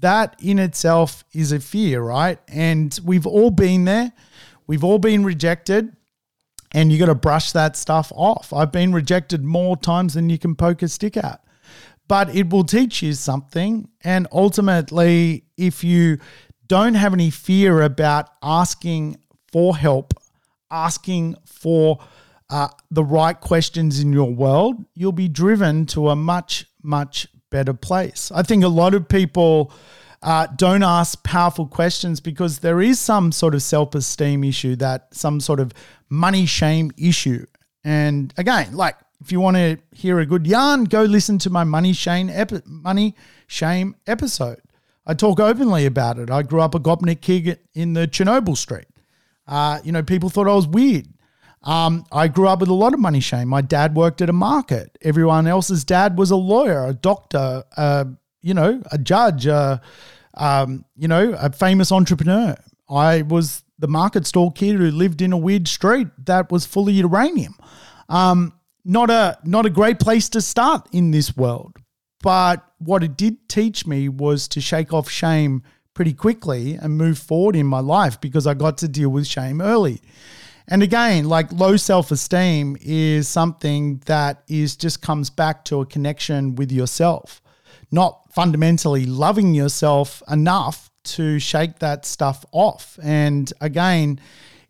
that 0.00 0.36
in 0.42 0.58
itself 0.58 1.24
is 1.32 1.52
a 1.52 1.60
fear, 1.60 2.02
right? 2.02 2.38
And 2.48 2.98
we've 3.04 3.26
all 3.26 3.50
been 3.50 3.84
there. 3.84 4.12
We've 4.66 4.84
all 4.84 4.98
been 4.98 5.24
rejected. 5.24 5.94
And 6.72 6.92
you 6.92 6.98
got 6.98 7.06
to 7.06 7.14
brush 7.14 7.52
that 7.52 7.76
stuff 7.76 8.12
off. 8.14 8.52
I've 8.52 8.72
been 8.72 8.92
rejected 8.92 9.44
more 9.44 9.76
times 9.76 10.14
than 10.14 10.30
you 10.30 10.38
can 10.38 10.54
poke 10.54 10.82
a 10.82 10.88
stick 10.88 11.16
at. 11.16 11.42
But 12.06 12.34
it 12.34 12.50
will 12.50 12.64
teach 12.64 13.02
you 13.02 13.12
something. 13.12 13.88
And 14.02 14.26
ultimately, 14.32 15.44
if 15.56 15.82
you 15.82 16.18
don't 16.66 16.94
have 16.94 17.12
any 17.12 17.30
fear 17.30 17.82
about 17.82 18.28
asking 18.42 19.16
for 19.52 19.76
help, 19.76 20.14
asking 20.70 21.36
for 21.44 21.98
uh, 22.48 22.68
the 22.90 23.04
right 23.04 23.38
questions 23.40 24.00
in 24.00 24.12
your 24.12 24.30
world, 24.32 24.84
you'll 24.94 25.12
be 25.12 25.28
driven 25.28 25.86
to 25.86 26.10
a 26.10 26.16
much, 26.16 26.66
much 26.82 27.26
better 27.50 27.74
place. 27.74 28.30
I 28.34 28.42
think 28.42 28.64
a 28.64 28.68
lot 28.68 28.94
of 28.94 29.08
people 29.08 29.72
uh, 30.22 30.46
don't 30.56 30.82
ask 30.82 31.22
powerful 31.24 31.66
questions 31.66 32.20
because 32.20 32.58
there 32.58 32.80
is 32.80 33.00
some 33.00 33.32
sort 33.32 33.54
of 33.54 33.62
self 33.62 33.94
esteem 33.94 34.44
issue, 34.44 34.76
that 34.76 35.14
some 35.14 35.40
sort 35.40 35.60
of 35.60 35.72
money 36.08 36.46
shame 36.46 36.90
issue. 36.98 37.46
And 37.84 38.32
again, 38.36 38.76
like 38.76 38.96
if 39.20 39.32
you 39.32 39.40
want 39.40 39.56
to 39.56 39.78
hear 39.92 40.18
a 40.18 40.26
good 40.26 40.46
yarn, 40.46 40.84
go 40.84 41.02
listen 41.02 41.38
to 41.38 41.50
my 41.50 41.64
money 41.64 41.92
shame 41.92 42.28
epi- 42.30 42.62
money 42.64 43.14
shame 43.46 43.96
episode. 44.06 44.60
I 45.06 45.14
talk 45.14 45.40
openly 45.40 45.86
about 45.86 46.18
it. 46.18 46.30
I 46.30 46.42
grew 46.42 46.60
up 46.60 46.74
a 46.74 46.80
Gopnik 46.80 47.20
kid 47.20 47.58
in 47.74 47.94
the 47.94 48.06
Chernobyl 48.06 48.56
street. 48.56 48.86
Uh, 49.46 49.80
you 49.82 49.92
know, 49.92 50.02
people 50.02 50.28
thought 50.30 50.46
I 50.46 50.54
was 50.54 50.68
weird. 50.68 51.08
Um, 51.62 52.04
I 52.10 52.28
grew 52.28 52.48
up 52.48 52.60
with 52.60 52.68
a 52.68 52.74
lot 52.74 52.94
of 52.94 53.00
money 53.00 53.20
shame. 53.20 53.48
My 53.48 53.60
dad 53.60 53.94
worked 53.94 54.22
at 54.22 54.30
a 54.30 54.34
market. 54.34 54.96
Everyone 55.02 55.46
else's 55.46 55.84
dad 55.84 56.16
was 56.16 56.30
a 56.30 56.36
lawyer, 56.36 56.86
a 56.86 56.94
doctor, 56.94 57.64
uh, 57.76 58.04
you 58.42 58.54
know, 58.54 58.82
a 58.90 58.98
judge, 58.98 59.46
uh, 59.46 59.78
um, 60.34 60.84
you 60.96 61.08
know, 61.08 61.34
a 61.38 61.50
famous 61.50 61.92
entrepreneur. 61.92 62.56
I 62.88 63.22
was 63.22 63.62
the 63.78 63.88
market 63.88 64.26
stall 64.26 64.50
kid 64.50 64.76
who 64.76 64.90
lived 64.90 65.22
in 65.22 65.32
a 65.32 65.38
weird 65.38 65.68
street 65.68 66.08
that 66.26 66.50
was 66.50 66.66
full 66.66 66.88
of 66.88 66.94
uranium. 66.94 67.54
Um, 68.08 68.52
not 68.84 69.10
a 69.10 69.38
not 69.44 69.66
a 69.66 69.70
great 69.70 69.98
place 69.98 70.28
to 70.30 70.40
start 70.40 70.88
in 70.92 71.10
this 71.10 71.36
world. 71.36 71.76
But 72.22 72.66
what 72.78 73.02
it 73.02 73.16
did 73.16 73.48
teach 73.48 73.86
me 73.86 74.08
was 74.08 74.48
to 74.48 74.60
shake 74.60 74.92
off 74.92 75.08
shame 75.08 75.62
pretty 75.94 76.12
quickly 76.12 76.74
and 76.74 76.96
move 76.96 77.18
forward 77.18 77.56
in 77.56 77.66
my 77.66 77.80
life 77.80 78.20
because 78.20 78.46
I 78.46 78.54
got 78.54 78.78
to 78.78 78.88
deal 78.88 79.08
with 79.08 79.26
shame 79.26 79.60
early. 79.60 80.00
And 80.68 80.82
again, 80.82 81.28
like 81.28 81.50
low 81.52 81.76
self 81.76 82.10
esteem 82.10 82.76
is 82.80 83.26
something 83.28 84.02
that 84.06 84.42
is 84.48 84.76
just 84.76 85.02
comes 85.02 85.28
back 85.28 85.64
to 85.66 85.80
a 85.80 85.86
connection 85.86 86.54
with 86.54 86.70
yourself, 86.70 87.42
not 87.90 88.32
fundamentally 88.32 89.06
loving 89.06 89.54
yourself 89.54 90.22
enough 90.30 90.90
to 91.02 91.38
shake 91.38 91.78
that 91.78 92.04
stuff 92.06 92.44
off. 92.52 92.98
And 93.02 93.52
again, 93.60 94.20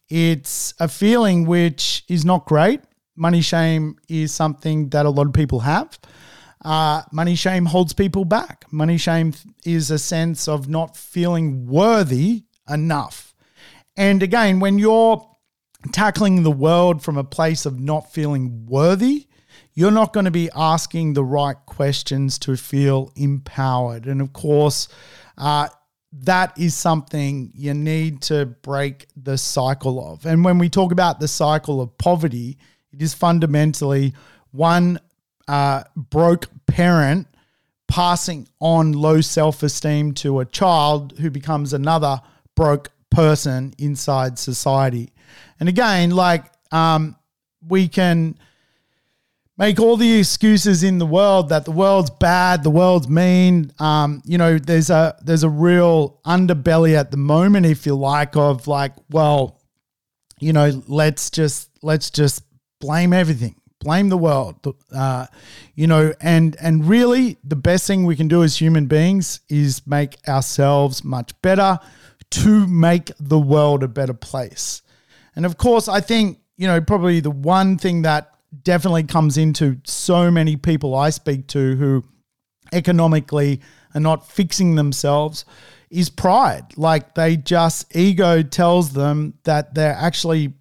it's 0.09 0.75
a 0.79 0.89
feeling 0.89 1.47
which 1.47 2.05
is 2.09 2.25
not 2.25 2.47
great. 2.47 2.81
Money 3.16 3.41
shame 3.43 3.97
is 4.09 4.33
something 4.33 4.89
that 4.91 5.07
a 5.07 5.11
lot 5.11 5.27
of 5.27 5.33
people 5.33 5.61
have. 5.61 5.99
uh, 6.64 7.03
money 7.12 7.35
shame 7.35 7.64
holds 7.66 7.93
people 7.93 8.25
back. 8.25 8.64
Money 8.71 8.99
shame 8.99 9.33
is 9.64 9.91
a 9.91 9.99
sense 9.99 10.47
of 10.49 10.68
not 10.68 10.97
feeling 10.97 11.66
worthy 11.66 12.45
enough. 12.68 13.35
And 13.97 14.23
again, 14.23 14.61
when 14.61 14.79
you're 14.79 15.27
tackling 15.93 16.43
the 16.43 16.51
world 16.51 17.03
from 17.03 17.16
a 17.16 17.25
place 17.25 17.64
of 17.66 17.81
not 17.81 18.12
feeling 18.12 18.66
worthy, 18.66 19.27
you're 19.75 19.91
not 19.91 20.12
going 20.12 20.25
to 20.25 20.31
be 20.31 20.51
asking 20.55 21.14
the 21.14 21.25
right 21.25 21.57
questions 21.66 22.39
to 22.41 22.57
feel 22.57 23.12
empowered. 23.16 24.07
And 24.07 24.21
of 24.21 24.33
course, 24.33 24.89
uh, 25.39 25.68
that 26.12 26.59
is 26.59 26.75
something 26.75 27.53
you 27.55 27.73
need 27.73 28.23
to 28.23 28.47
break 28.47 29.07
the 29.16 29.39
cycle 29.39 30.12
of. 30.12 30.27
And 30.27 30.45
when 30.45 30.59
we 30.59 30.68
talk 30.68 30.93
about 30.93 31.21
the 31.21 31.29
cycle 31.29 31.81
of 31.81 31.97
poverty, 31.99 32.59
it 32.93 33.01
is 33.01 33.14
fundamentally 33.14 34.14
one 34.51 34.99
uh, 35.47 35.85
broke 35.97 36.49
parent 36.66 37.29
passing 37.87 38.49
on 38.61 38.93
low 38.93 39.21
self 39.21 39.62
esteem 39.62 40.14
to 40.14 40.41
a 40.41 40.45
child 40.45 41.18
who 41.18 41.31
becomes 41.31 41.73
another 41.73 42.21
broke 42.55 42.91
person 43.11 43.75
inside 43.79 44.39
society. 44.39 45.12
And 45.59 45.68
again, 45.68 46.11
like 46.11 46.45
um, 46.73 47.16
we 47.66 47.89
can 47.89 48.39
make 49.61 49.79
all 49.79 49.99
the 49.99 50.19
excuses 50.19 50.83
in 50.83 50.99
the 50.99 51.05
world 51.05 51.51
that 51.51 51.67
the 51.67 51.71
world's 51.71 52.09
bad, 52.09 52.65
the 52.65 52.71
world's 52.71 53.09
mean. 53.09 53.71
Um, 53.79 54.23
you 54.25 54.39
know, 54.39 54.59
there's 54.59 54.89
a 54.89 55.17
there's 55.23 55.45
a 55.45 55.51
real 55.51 56.19
underbelly 56.25 56.97
at 56.97 57.11
the 57.11 57.19
moment, 57.19 57.67
if 57.67 57.85
you 57.85 57.95
like, 57.95 58.37
of 58.37 58.67
like, 58.67 58.95
well, 59.11 59.61
you 60.41 60.55
know, 60.55 60.83
let's 60.89 61.29
just 61.31 61.69
let's 61.83 62.09
just 62.11 62.43
blame 62.81 63.13
everything, 63.13 63.55
blame 63.81 64.09
the 64.09 64.17
world, 64.17 64.57
uh, 64.95 65.27
you 65.75 65.87
know, 65.87 66.15
and 66.23 66.57
and 66.59 66.89
really 66.89 67.37
the 67.45 67.57
best 67.57 67.87
thing 67.87 68.07
we 68.07 68.17
can 68.17 68.29
do 68.29 68.43
as 68.43 68.57
human 68.57 68.87
beings 68.87 69.41
is 69.51 69.87
make 69.87 70.17
ourselves 70.27 71.05
much 71.05 71.39
better 71.43 71.79
to 72.31 72.67
make 72.67 73.13
the 73.21 73.39
world 73.39 73.83
a 73.83 73.89
better 73.89 74.15
place. 74.15 74.81
And 75.37 75.45
of 75.45 75.59
course, 75.59 75.87
I 75.87 76.01
think 76.01 76.39
you 76.57 76.67
know 76.67 76.81
probably 76.81 77.21
the 77.21 77.31
one 77.31 77.77
thing 77.77 78.03
that 78.03 78.31
definitely 78.63 79.05
comes 79.05 79.39
into 79.39 79.79
so 79.85 80.31
many 80.31 80.57
people 80.57 80.95
I 80.95 81.11
speak 81.11 81.47
to 81.49 81.77
who 81.77 82.05
economically 82.73 83.61
are 83.95 84.01
not 84.01 84.29
fixing 84.29 84.75
themselves 84.75 85.45
is 85.91 86.09
pride. 86.09 86.77
Like 86.77 87.15
they 87.15 87.37
just, 87.37 87.95
ego 87.97 88.43
tells 88.43 88.93
them 88.93 89.35
that 89.45 89.75
they're 89.75 89.95
actually 89.95 90.53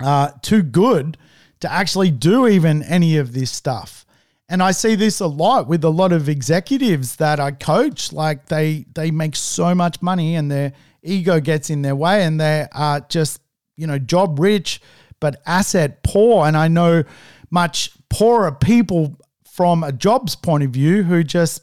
uh, 0.00 0.30
too 0.42 0.62
good 0.62 1.16
to 1.60 1.72
actually 1.72 2.10
do 2.10 2.46
even 2.46 2.82
any 2.82 3.16
of 3.16 3.32
this 3.32 3.50
stuff. 3.50 4.04
And 4.48 4.62
I 4.62 4.70
see 4.70 4.94
this 4.94 5.20
a 5.20 5.26
lot 5.26 5.66
with 5.66 5.82
a 5.82 5.90
lot 5.90 6.12
of 6.12 6.28
executives 6.28 7.16
that 7.16 7.40
I 7.40 7.50
coach. 7.50 8.12
Like 8.12 8.46
they 8.46 8.86
they 8.94 9.10
make 9.10 9.34
so 9.34 9.74
much 9.74 10.00
money 10.00 10.36
and 10.36 10.50
their 10.50 10.72
ego 11.02 11.40
gets 11.40 11.68
in 11.68 11.82
their 11.82 11.96
way 11.96 12.22
and 12.22 12.40
they 12.40 12.66
are 12.72 13.00
just, 13.00 13.40
you 13.76 13.88
know, 13.88 13.98
job 13.98 14.38
rich, 14.38 14.80
but 15.20 15.40
asset 15.46 16.02
poor. 16.02 16.46
And 16.46 16.56
I 16.56 16.68
know 16.68 17.04
much 17.50 17.92
poorer 18.08 18.52
people 18.52 19.16
from 19.50 19.82
a 19.82 19.92
jobs 19.92 20.36
point 20.36 20.64
of 20.64 20.70
view 20.70 21.02
who 21.02 21.24
just 21.24 21.62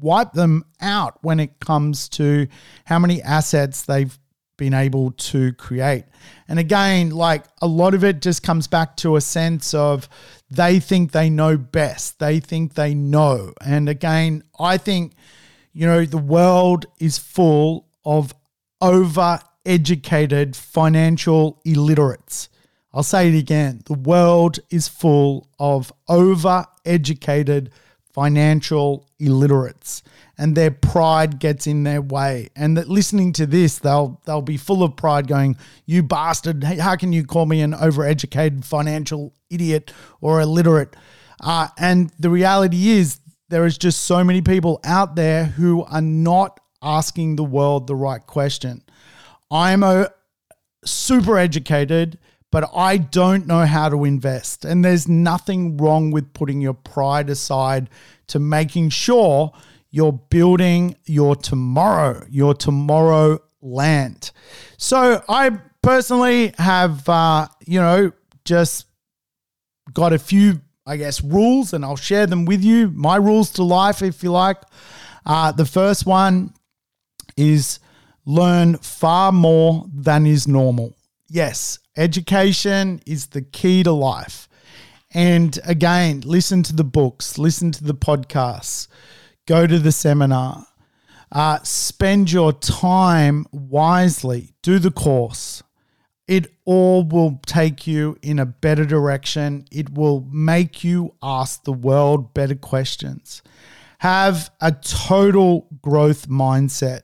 wipe 0.00 0.32
them 0.32 0.64
out 0.80 1.18
when 1.22 1.40
it 1.40 1.60
comes 1.60 2.08
to 2.08 2.46
how 2.84 2.98
many 2.98 3.22
assets 3.22 3.82
they've 3.82 4.18
been 4.56 4.74
able 4.74 5.10
to 5.12 5.52
create. 5.54 6.04
And 6.48 6.58
again, 6.58 7.10
like 7.10 7.44
a 7.60 7.66
lot 7.66 7.94
of 7.94 8.04
it 8.04 8.22
just 8.22 8.42
comes 8.42 8.66
back 8.66 8.96
to 8.98 9.16
a 9.16 9.20
sense 9.20 9.74
of 9.74 10.08
they 10.50 10.78
think 10.80 11.12
they 11.12 11.28
know 11.28 11.56
best. 11.56 12.18
They 12.18 12.40
think 12.40 12.74
they 12.74 12.94
know. 12.94 13.52
And 13.64 13.88
again, 13.88 14.44
I 14.58 14.78
think, 14.78 15.14
you 15.72 15.86
know, 15.86 16.04
the 16.04 16.18
world 16.18 16.86
is 17.00 17.18
full 17.18 17.88
of 18.04 18.34
over 18.80 19.40
educated 19.66 20.54
financial 20.54 21.60
illiterates. 21.64 22.48
I'll 22.94 23.02
say 23.02 23.28
it 23.28 23.36
again. 23.36 23.82
The 23.86 23.94
world 23.94 24.60
is 24.70 24.86
full 24.86 25.48
of 25.58 25.92
over 26.08 26.64
educated 26.84 27.70
financial 28.12 29.08
illiterates 29.18 30.04
and 30.38 30.56
their 30.56 30.70
pride 30.70 31.40
gets 31.40 31.66
in 31.66 31.82
their 31.82 32.00
way. 32.00 32.48
And 32.54 32.76
that 32.76 32.88
listening 32.88 33.32
to 33.34 33.46
this 33.46 33.78
they'll 33.78 34.20
they'll 34.24 34.42
be 34.42 34.56
full 34.56 34.84
of 34.84 34.94
pride 34.94 35.26
going 35.26 35.56
you 35.86 36.04
bastard. 36.04 36.62
How 36.62 36.94
can 36.94 37.12
you 37.12 37.24
call 37.24 37.46
me 37.46 37.60
an 37.62 37.72
overeducated 37.72 38.64
financial 38.64 39.34
idiot 39.50 39.92
or 40.20 40.40
illiterate? 40.40 40.94
Uh, 41.40 41.68
and 41.76 42.12
the 42.20 42.30
reality 42.30 42.90
is 42.90 43.18
there 43.48 43.66
is 43.66 43.76
just 43.76 44.04
so 44.04 44.22
many 44.22 44.40
people 44.40 44.80
out 44.84 45.16
there 45.16 45.46
who 45.46 45.82
are 45.84 46.00
not 46.00 46.60
asking 46.80 47.34
the 47.34 47.44
world 47.44 47.88
the 47.88 47.96
right 47.96 48.24
question. 48.24 48.82
I'm 49.50 49.82
a 49.82 50.10
super 50.84 51.38
educated 51.38 52.18
but 52.54 52.70
I 52.72 52.98
don't 52.98 53.48
know 53.48 53.66
how 53.66 53.88
to 53.88 54.04
invest. 54.04 54.64
And 54.64 54.84
there's 54.84 55.08
nothing 55.08 55.76
wrong 55.76 56.12
with 56.12 56.32
putting 56.34 56.60
your 56.60 56.72
pride 56.72 57.28
aside 57.28 57.90
to 58.28 58.38
making 58.38 58.90
sure 58.90 59.52
you're 59.90 60.12
building 60.12 60.94
your 61.04 61.34
tomorrow, 61.34 62.24
your 62.30 62.54
tomorrow 62.54 63.40
land. 63.60 64.30
So 64.76 65.24
I 65.28 65.50
personally 65.82 66.54
have, 66.58 67.08
uh, 67.08 67.48
you 67.66 67.80
know, 67.80 68.12
just 68.44 68.86
got 69.92 70.12
a 70.12 70.18
few, 70.20 70.60
I 70.86 70.96
guess, 70.96 71.24
rules, 71.24 71.72
and 71.72 71.84
I'll 71.84 71.96
share 71.96 72.28
them 72.28 72.44
with 72.44 72.62
you. 72.62 72.88
My 72.90 73.16
rules 73.16 73.50
to 73.54 73.64
life, 73.64 74.00
if 74.00 74.22
you 74.22 74.30
like. 74.30 74.58
Uh, 75.26 75.50
the 75.50 75.66
first 75.66 76.06
one 76.06 76.54
is 77.36 77.80
learn 78.24 78.76
far 78.76 79.32
more 79.32 79.86
than 79.92 80.24
is 80.24 80.46
normal. 80.46 80.96
Yes, 81.28 81.80
Education 81.96 83.00
is 83.06 83.26
the 83.26 83.42
key 83.42 83.82
to 83.82 83.92
life. 83.92 84.48
And 85.12 85.58
again, 85.64 86.22
listen 86.24 86.64
to 86.64 86.74
the 86.74 86.84
books, 86.84 87.38
listen 87.38 87.70
to 87.72 87.84
the 87.84 87.94
podcasts, 87.94 88.88
go 89.46 89.66
to 89.66 89.78
the 89.78 89.92
seminar, 89.92 90.66
uh, 91.30 91.60
spend 91.62 92.32
your 92.32 92.52
time 92.52 93.46
wisely, 93.52 94.54
do 94.62 94.80
the 94.80 94.90
course. 94.90 95.62
It 96.26 96.48
all 96.64 97.04
will 97.04 97.40
take 97.46 97.86
you 97.86 98.16
in 98.22 98.38
a 98.38 98.46
better 98.46 98.84
direction. 98.84 99.66
It 99.70 99.94
will 99.94 100.26
make 100.32 100.82
you 100.82 101.14
ask 101.22 101.62
the 101.62 101.72
world 101.72 102.34
better 102.34 102.54
questions. 102.54 103.42
Have 103.98 104.50
a 104.60 104.72
total 104.72 105.68
growth 105.80 106.28
mindset. 106.28 107.02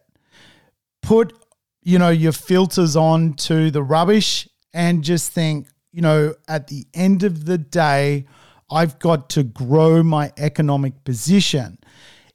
Put 1.02 1.34
you 1.82 1.98
know 1.98 2.10
your 2.10 2.32
filters 2.32 2.96
on 2.96 3.34
to 3.34 3.70
the 3.70 3.82
rubbish 3.82 4.48
and 4.72 5.02
just 5.02 5.32
think, 5.32 5.68
you 5.92 6.02
know, 6.02 6.34
at 6.48 6.68
the 6.68 6.86
end 6.94 7.22
of 7.22 7.44
the 7.44 7.58
day, 7.58 8.26
I've 8.70 8.98
got 8.98 9.30
to 9.30 9.42
grow 9.42 10.02
my 10.02 10.32
economic 10.36 11.04
position. 11.04 11.78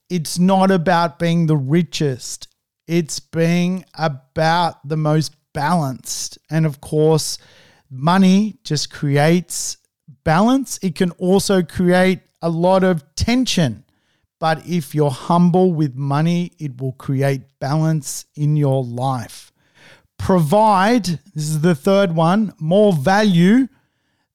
It's 0.10 0.38
not 0.38 0.70
about 0.70 1.18
being 1.18 1.48
the 1.48 1.56
richest, 1.56 2.48
it's 2.88 3.20
being 3.20 3.86
about 3.98 4.88
the 4.88 4.98
most 4.98 5.36
balanced. 5.54 6.38
And 6.50 6.66
of 6.66 6.82
course, 6.82 7.38
money 7.90 8.58
just 8.64 8.92
creates 8.92 9.78
balance. 10.24 10.78
It 10.84 10.96
can 10.96 11.12
also 11.12 11.64
create 11.64 12.20
a 12.42 12.50
lot 12.50 12.84
of 12.84 13.04
tension. 13.16 13.86
But 14.40 14.68
if 14.68 14.94
you're 14.94 15.10
humble 15.10 15.74
with 15.74 15.96
money, 15.96 16.52
it 16.60 16.80
will 16.80 16.92
create 16.92 17.42
balance 17.60 18.26
in 18.36 18.56
your 18.58 18.84
life 18.84 19.52
provide, 20.18 21.06
this 21.06 21.50
is 21.50 21.62
the 21.62 21.76
third 21.76 22.16
one, 22.16 22.54
more 22.60 22.94
value 22.94 23.68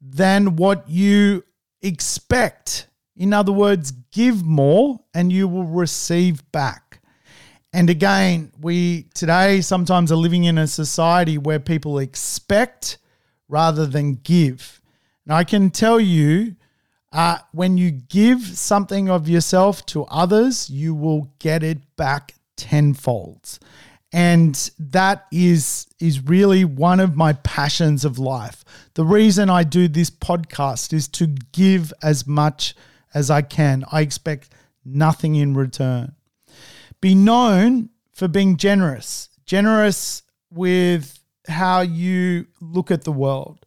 than 0.01 0.57
what 0.57 0.89
you 0.89 1.45
expect. 1.83 2.87
In 3.17 3.33
other 3.33 3.53
words, 3.53 3.93
give 4.13 4.45
more 4.45 5.01
and 5.15 5.33
you 5.33 5.47
will 5.49 5.65
receive 5.65 6.51
back. 6.53 7.01
And 7.73 7.89
again, 7.89 8.53
we 8.61 9.05
today 9.15 9.61
sometimes 9.61 10.11
are 10.11 10.17
living 10.17 10.45
in 10.45 10.59
a 10.59 10.67
society 10.67 11.39
where 11.39 11.61
people 11.61 11.99
expect 11.99 12.99
rather 13.49 13.87
than 13.87 14.15
give. 14.15 14.81
And 15.25 15.35
I 15.35 15.45
can 15.45 15.71
tell 15.71 16.01
you, 16.01 16.57
uh, 17.13 17.39
when 17.53 17.77
you 17.77 17.91
give 17.91 18.41
something 18.41 19.11
of 19.11 19.29
yourself 19.29 19.85
to 19.87 20.05
others, 20.05 20.71
you 20.71 20.95
will 20.95 21.33
get 21.39 21.63
it 21.63 21.79
back 21.97 22.35
tenfold 22.57 23.59
and 24.13 24.71
that 24.79 25.27
is 25.31 25.87
is 26.01 26.25
really 26.25 26.65
one 26.65 27.01
of 27.01 27.17
my 27.17 27.33
passions 27.33 28.05
of 28.05 28.19
life. 28.19 28.65
The 28.95 29.05
reason 29.05 29.49
I 29.49 29.63
do 29.63 29.87
this 29.87 30.11
podcast 30.11 30.93
is 30.93 31.07
to 31.09 31.27
give 31.53 31.93
as 32.03 32.27
much 32.27 32.75
as 33.15 33.31
I 33.31 33.43
can. 33.43 33.85
I 33.93 34.01
expect 34.01 34.51
nothing 34.85 35.37
in 35.37 35.55
return. 35.55 36.15
Be 37.01 37.15
known 37.15 37.91
for 38.13 38.29
being 38.29 38.57
generous, 38.57 39.29
generous 39.47 40.23
with 40.51 41.19
how 41.49 41.81
you 41.81 42.47
look 42.61 42.91
at 42.91 43.05
the 43.05 43.13
world, 43.13 43.65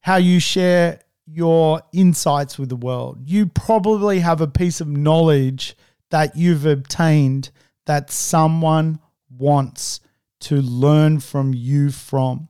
how 0.00 0.16
you 0.16 0.40
share 0.40 1.00
your 1.26 1.82
insights 1.92 2.58
with 2.58 2.68
the 2.68 2.76
world. 2.76 3.18
You 3.24 3.46
probably 3.46 4.20
have 4.20 4.40
a 4.40 4.46
piece 4.46 4.80
of 4.80 4.88
knowledge 4.88 5.76
that 6.10 6.36
you've 6.36 6.66
obtained 6.66 7.50
that 7.86 8.10
someone 8.10 9.00
wants 9.30 10.00
to 10.40 10.60
learn 10.60 11.20
from 11.20 11.54
you 11.54 11.90
from. 11.90 12.48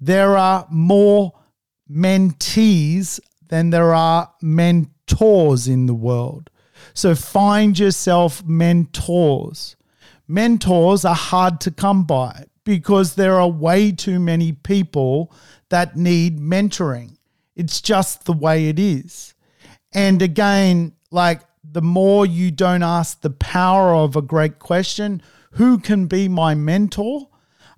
There 0.00 0.36
are 0.36 0.66
more 0.70 1.32
mentees 1.90 3.20
than 3.48 3.70
there 3.70 3.94
are 3.94 4.32
mentors 4.42 5.68
in 5.68 5.86
the 5.86 5.94
world. 5.94 6.50
So 6.92 7.14
find 7.14 7.78
yourself 7.78 8.44
mentors. 8.44 9.76
Mentors 10.26 11.04
are 11.04 11.14
hard 11.14 11.60
to 11.62 11.70
come 11.70 12.04
by 12.04 12.46
because 12.64 13.14
there 13.14 13.38
are 13.38 13.48
way 13.48 13.92
too 13.92 14.18
many 14.18 14.52
people 14.52 15.32
that 15.68 15.96
need 15.96 16.38
mentoring. 16.38 17.16
It's 17.56 17.80
just 17.80 18.24
the 18.24 18.32
way 18.32 18.68
it 18.68 18.78
is. 18.78 19.34
And 19.92 20.20
again, 20.22 20.92
like 21.10 21.42
the 21.62 21.82
more 21.82 22.26
you 22.26 22.50
don't 22.50 22.82
ask 22.82 23.20
the 23.20 23.30
power 23.30 23.94
of 23.94 24.16
a 24.16 24.22
great 24.22 24.58
question, 24.58 25.22
who 25.54 25.78
can 25.78 26.06
be 26.06 26.28
my 26.28 26.54
mentor? 26.54 27.28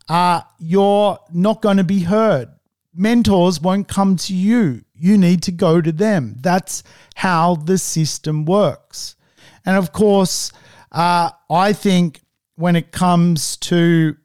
Uh, 0.08 0.42
you're 0.58 1.18
not 1.32 1.62
going 1.62 1.76
to 1.78 1.84
be 1.84 2.00
heard. 2.00 2.48
Mentors 2.94 3.60
won't 3.60 3.88
come 3.88 4.16
to 4.16 4.34
you. 4.34 4.82
You 4.94 5.18
need 5.18 5.42
to 5.42 5.52
go 5.52 5.80
to 5.80 5.92
them. 5.92 6.36
That's 6.40 6.82
how 7.14 7.56
the 7.56 7.78
system 7.78 8.44
works. 8.44 9.16
And 9.64 9.76
of 9.76 9.92
course, 9.92 10.52
uh, 10.92 11.30
I 11.50 11.72
think 11.72 12.20
when 12.54 12.76
it 12.76 12.92
comes 12.92 13.56
to 13.58 14.16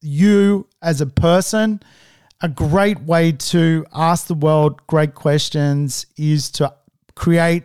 you 0.00 0.68
as 0.80 1.00
a 1.00 1.06
person, 1.06 1.80
a 2.40 2.48
great 2.48 3.00
way 3.00 3.32
to 3.32 3.86
ask 3.92 4.26
the 4.26 4.34
world 4.34 4.86
great 4.86 5.14
questions 5.14 6.06
is 6.16 6.50
to 6.52 6.74
create 7.14 7.64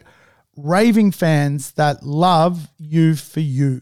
raving 0.56 1.12
fans 1.12 1.72
that 1.72 2.04
love 2.04 2.70
you 2.78 3.16
for 3.16 3.40
you, 3.40 3.82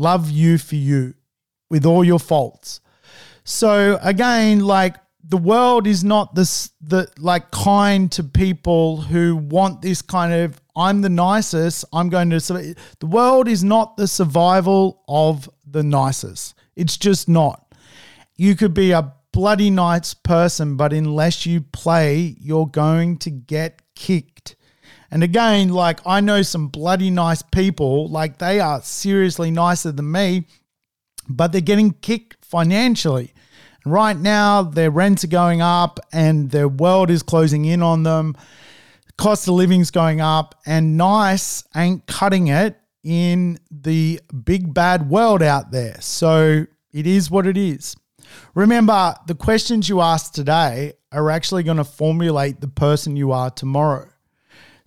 love 0.00 0.30
you 0.30 0.56
for 0.56 0.76
you 0.76 1.14
with 1.68 1.84
all 1.84 2.02
your 2.02 2.18
faults. 2.18 2.80
So 3.44 3.98
again, 4.02 4.60
like 4.60 4.96
the 5.22 5.36
world 5.36 5.86
is 5.86 6.02
not 6.02 6.34
this 6.34 6.70
the 6.80 7.08
like 7.18 7.50
kind 7.50 8.10
to 8.12 8.24
people 8.24 9.02
who 9.02 9.36
want 9.36 9.82
this 9.82 10.00
kind 10.02 10.32
of 10.32 10.60
I'm 10.74 11.02
the 11.02 11.10
nicest, 11.10 11.84
I'm 11.92 12.08
going 12.08 12.30
to 12.30 12.40
the 12.40 13.06
world 13.06 13.46
is 13.46 13.62
not 13.62 13.96
the 13.96 14.08
survival 14.08 15.02
of 15.06 15.48
the 15.66 15.82
nicest. 15.82 16.54
It's 16.74 16.96
just 16.96 17.28
not. 17.28 17.74
You 18.36 18.56
could 18.56 18.72
be 18.72 18.92
a 18.92 19.12
bloody 19.32 19.70
nice 19.70 20.14
person, 20.14 20.76
but 20.76 20.92
unless 20.92 21.44
you 21.44 21.60
play, 21.60 22.36
you're 22.40 22.66
going 22.66 23.18
to 23.18 23.30
get 23.30 23.82
kicked. 23.94 24.56
And 25.10 25.22
again, 25.22 25.70
like 25.70 26.00
I 26.06 26.20
know 26.20 26.42
some 26.42 26.68
bloody 26.68 27.10
nice 27.10 27.42
people, 27.42 28.08
like 28.08 28.38
they 28.38 28.60
are 28.60 28.80
seriously 28.82 29.50
nicer 29.50 29.92
than 29.92 30.10
me, 30.10 30.46
but 31.28 31.52
they're 31.52 31.60
getting 31.60 31.92
kicked 31.92 32.44
financially. 32.44 33.32
Right 33.84 34.16
now, 34.16 34.62
their 34.62 34.90
rents 34.90 35.24
are 35.24 35.28
going 35.28 35.62
up 35.62 35.98
and 36.12 36.50
their 36.50 36.68
world 36.68 37.10
is 37.10 37.22
closing 37.22 37.64
in 37.64 37.82
on 37.82 38.02
them. 38.02 38.36
Cost 39.16 39.48
of 39.48 39.54
living's 39.54 39.90
going 39.90 40.22
up, 40.22 40.54
and 40.64 40.96
nice 40.96 41.62
ain't 41.76 42.06
cutting 42.06 42.48
it 42.48 42.78
in 43.02 43.58
the 43.70 44.20
big 44.44 44.72
bad 44.72 45.10
world 45.10 45.42
out 45.42 45.70
there. 45.72 45.96
So 46.00 46.66
it 46.92 47.06
is 47.06 47.30
what 47.30 47.46
it 47.46 47.56
is. 47.56 47.96
Remember, 48.54 49.14
the 49.26 49.34
questions 49.34 49.88
you 49.88 50.00
ask 50.00 50.32
today 50.32 50.94
are 51.12 51.30
actually 51.30 51.64
going 51.64 51.76
to 51.76 51.84
formulate 51.84 52.60
the 52.60 52.68
person 52.68 53.16
you 53.16 53.32
are 53.32 53.50
tomorrow. 53.50 54.08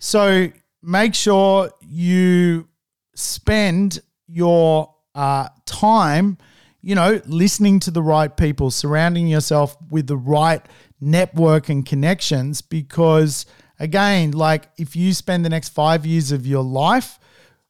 So 0.04 0.52
make 0.82 1.14
sure 1.14 1.70
you 1.80 2.68
spend 3.14 4.00
your 4.26 4.94
uh, 5.14 5.48
time 5.64 6.38
you 6.84 6.94
know, 6.94 7.18
listening 7.24 7.80
to 7.80 7.90
the 7.90 8.02
right 8.02 8.36
people, 8.36 8.70
surrounding 8.70 9.26
yourself 9.26 9.74
with 9.88 10.06
the 10.06 10.18
right 10.18 10.60
network 11.00 11.70
and 11.70 11.86
connections. 11.86 12.60
Because 12.60 13.46
again, 13.78 14.32
like 14.32 14.68
if 14.76 14.94
you 14.94 15.14
spend 15.14 15.46
the 15.46 15.48
next 15.48 15.70
five 15.70 16.04
years 16.04 16.30
of 16.30 16.46
your 16.46 16.62
life 16.62 17.18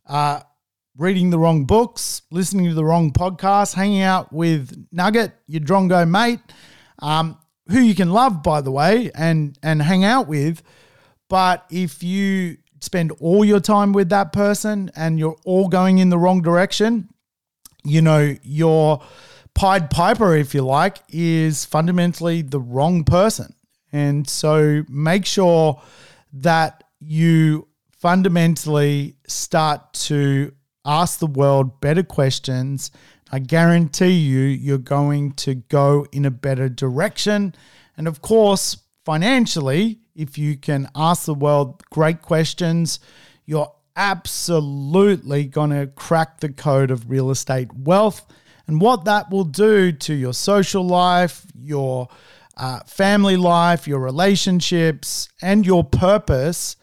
uh, 0.09 0.41
reading 0.97 1.31
the 1.31 1.39
wrong 1.39 1.65
books, 1.65 2.23
listening 2.33 2.67
to 2.67 2.75
the 2.75 2.85
wrong 2.85 3.13
podcasts, 3.13 3.75
hanging 3.75 4.03
out 4.03 4.33
with 4.33 4.89
Nugget, 4.91 5.33
your 5.47 5.61
Drongo 5.61 6.09
mate, 6.09 6.41
um, 6.99 7.39
who 7.69 7.79
you 7.79 7.95
can 7.95 8.11
love, 8.11 8.43
by 8.43 8.61
the 8.61 8.73
way, 8.73 9.13
and 9.15 9.57
and 9.63 9.81
hang 9.81 10.03
out 10.03 10.27
with. 10.27 10.61
But 11.29 11.65
if 11.71 12.03
you 12.03 12.59
spend 12.81 13.13
all 13.13 13.45
your 13.45 13.61
time 13.61 13.93
with 13.93 14.11
that 14.11 14.33
person 14.33 14.91
and 14.95 15.19
you're 15.19 15.37
all 15.45 15.69
going 15.69 15.99
in 15.99 16.11
the 16.11 16.19
wrong 16.19 16.43
direction, 16.43 17.09
you 17.85 18.03
know, 18.03 18.37
your 18.43 19.03
Pied 19.55 19.91
Piper, 19.91 20.37
if 20.37 20.55
you 20.55 20.63
like, 20.63 20.99
is 21.09 21.65
fundamentally 21.65 22.43
the 22.43 22.61
wrong 22.61 23.05
person. 23.05 23.55
And 23.93 24.29
so 24.29 24.85
make 24.89 25.25
sure 25.25 25.81
that 26.33 26.85
you 26.99 27.69
fundamentally 27.99 29.17
start 29.29 29.93
to 29.93 30.53
ask 30.85 31.21
the 31.21 31.27
world 31.27 31.81
better 31.81 32.03
questions. 32.03 32.91
I 33.31 33.39
guarantee 33.39 34.11
you, 34.11 34.41
you're 34.41 34.79
going 34.79 35.33
to 35.33 35.55
go 35.55 36.07
in 36.13 36.25
a 36.25 36.31
better 36.31 36.69
direction. 36.69 37.55
And 37.97 38.09
of 38.09 38.21
course, 38.21 38.77
financially, 39.05 40.01
if 40.15 40.39
you 40.39 40.57
can 40.57 40.89
ask 40.95 41.27
the 41.27 41.35
world 41.35 41.83
great 41.91 42.23
questions, 42.23 43.01
you're 43.45 43.73
absolutely 43.97 45.45
going 45.45 45.71
to 45.71 45.87
crack 45.87 46.41
the 46.41 46.49
code 46.49 46.91
of 46.91 47.11
real 47.11 47.31
estate 47.31 47.73
wealth 47.73 48.27
and 48.67 48.81
what 48.81 49.05
that 49.05 49.31
will 49.31 49.45
do 49.45 49.93
to 49.93 50.15
your 50.15 50.33
social 50.33 50.87
life, 50.87 51.47
your 51.59 52.09
uh, 52.57 52.81
family 52.81 53.37
life, 53.37 53.87
your 53.87 54.01
relationships, 54.01 55.29
and 55.43 55.67
your 55.67 55.85
purpose 55.85 56.77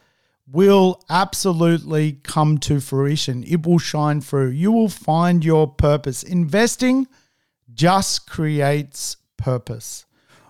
will 0.48 1.02
absolutely 1.10 2.14
come 2.24 2.58
to 2.58 2.80
fruition. 2.80 3.44
It 3.44 3.66
will 3.66 3.80
shine 3.80 4.22
through. 4.22 4.50
You 4.50 4.72
will 4.72 4.90
find 4.90 5.44
your 5.46 5.68
purpose. 5.68 6.24
Investing 6.24 7.08
just 7.74 8.30
creates 8.30 9.16
purpose. 9.38 10.06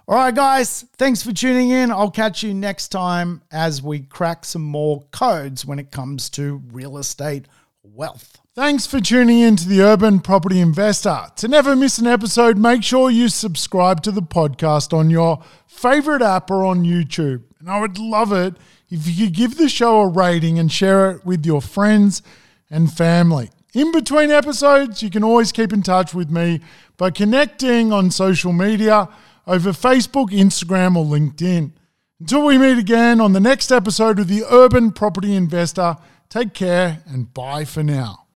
All 0.08 0.16
right, 0.16 0.34
guys, 0.34 0.84
thanks 0.98 1.22
for 1.22 1.32
tuning 1.32 1.70
in. 1.70 1.92
I'll 1.92 2.10
catch 2.10 2.42
you 2.42 2.56
next 2.56 2.88
time 2.88 3.44
as 3.52 3.84
we 3.84 4.00
crack 4.00 4.44
some 4.46 4.64
more 4.64 5.04
codes 5.12 5.64
when 5.64 5.78
it 5.78 5.92
comes 5.92 6.30
to 6.32 6.62
real 6.72 6.98
estate 6.98 7.46
wealth. 7.84 8.40
Thanks 8.56 8.88
for 8.88 9.00
tuning 9.00 9.40
in 9.40 9.56
to 9.58 9.70
the 9.70 9.82
Urban 9.82 10.20
Property 10.20 10.60
Investor. 10.60 11.28
To 11.36 11.48
never 11.48 11.76
miss 11.76 12.00
an 12.00 12.08
episode, 12.08 12.58
make 12.58 12.84
sure 12.84 13.12
you 13.12 13.30
subscribe 13.30 14.02
to 14.02 14.12
the 14.12 14.24
podcast 14.24 14.92
on 14.92 15.12
your 15.12 15.44
favorite 15.68 16.24
app 16.24 16.50
or 16.50 16.66
on 16.66 16.84
YouTube. 16.84 17.44
And 17.60 17.70
I 17.70 17.80
would 17.80 18.00
love 18.00 18.34
it 18.34 18.56
if 18.90 19.08
you 19.08 19.28
could 19.28 19.36
give 19.36 19.58
the 19.58 19.70
show 19.70 20.02
a 20.02 20.08
rating 20.08 20.58
and 20.58 20.72
share 20.72 21.12
it 21.12 21.26
with 21.26 21.46
your 21.46 21.62
friends 21.62 22.24
and 22.72 22.92
family. 22.92 23.52
In 23.74 23.92
between 23.92 24.32
episodes, 24.32 25.02
you 25.04 25.12
can 25.12 25.24
always 25.24 25.52
keep 25.52 25.72
in 25.72 25.84
touch 25.84 26.14
with 26.14 26.32
me 26.32 26.60
by 26.98 27.12
connecting 27.12 27.94
on 27.94 28.12
social 28.12 28.52
media 28.52 29.08
over 29.52 29.72
Facebook, 29.72 30.30
Instagram, 30.30 30.96
or 30.96 31.04
LinkedIn. 31.06 31.74
Until 32.22 32.46
we 32.46 32.58
meet 32.58 32.78
again 32.78 33.20
on 33.20 33.34
the 33.34 33.40
next 33.40 33.72
episode 33.72 34.18
of 34.18 34.30
the 34.30 34.44
Urban 34.50 34.92
Property 34.92 35.36
Investor, 35.36 35.98
take 36.30 36.54
care 36.54 37.04
and 37.06 37.34
bye 37.34 37.66
for 37.66 37.84
now. 37.84 38.28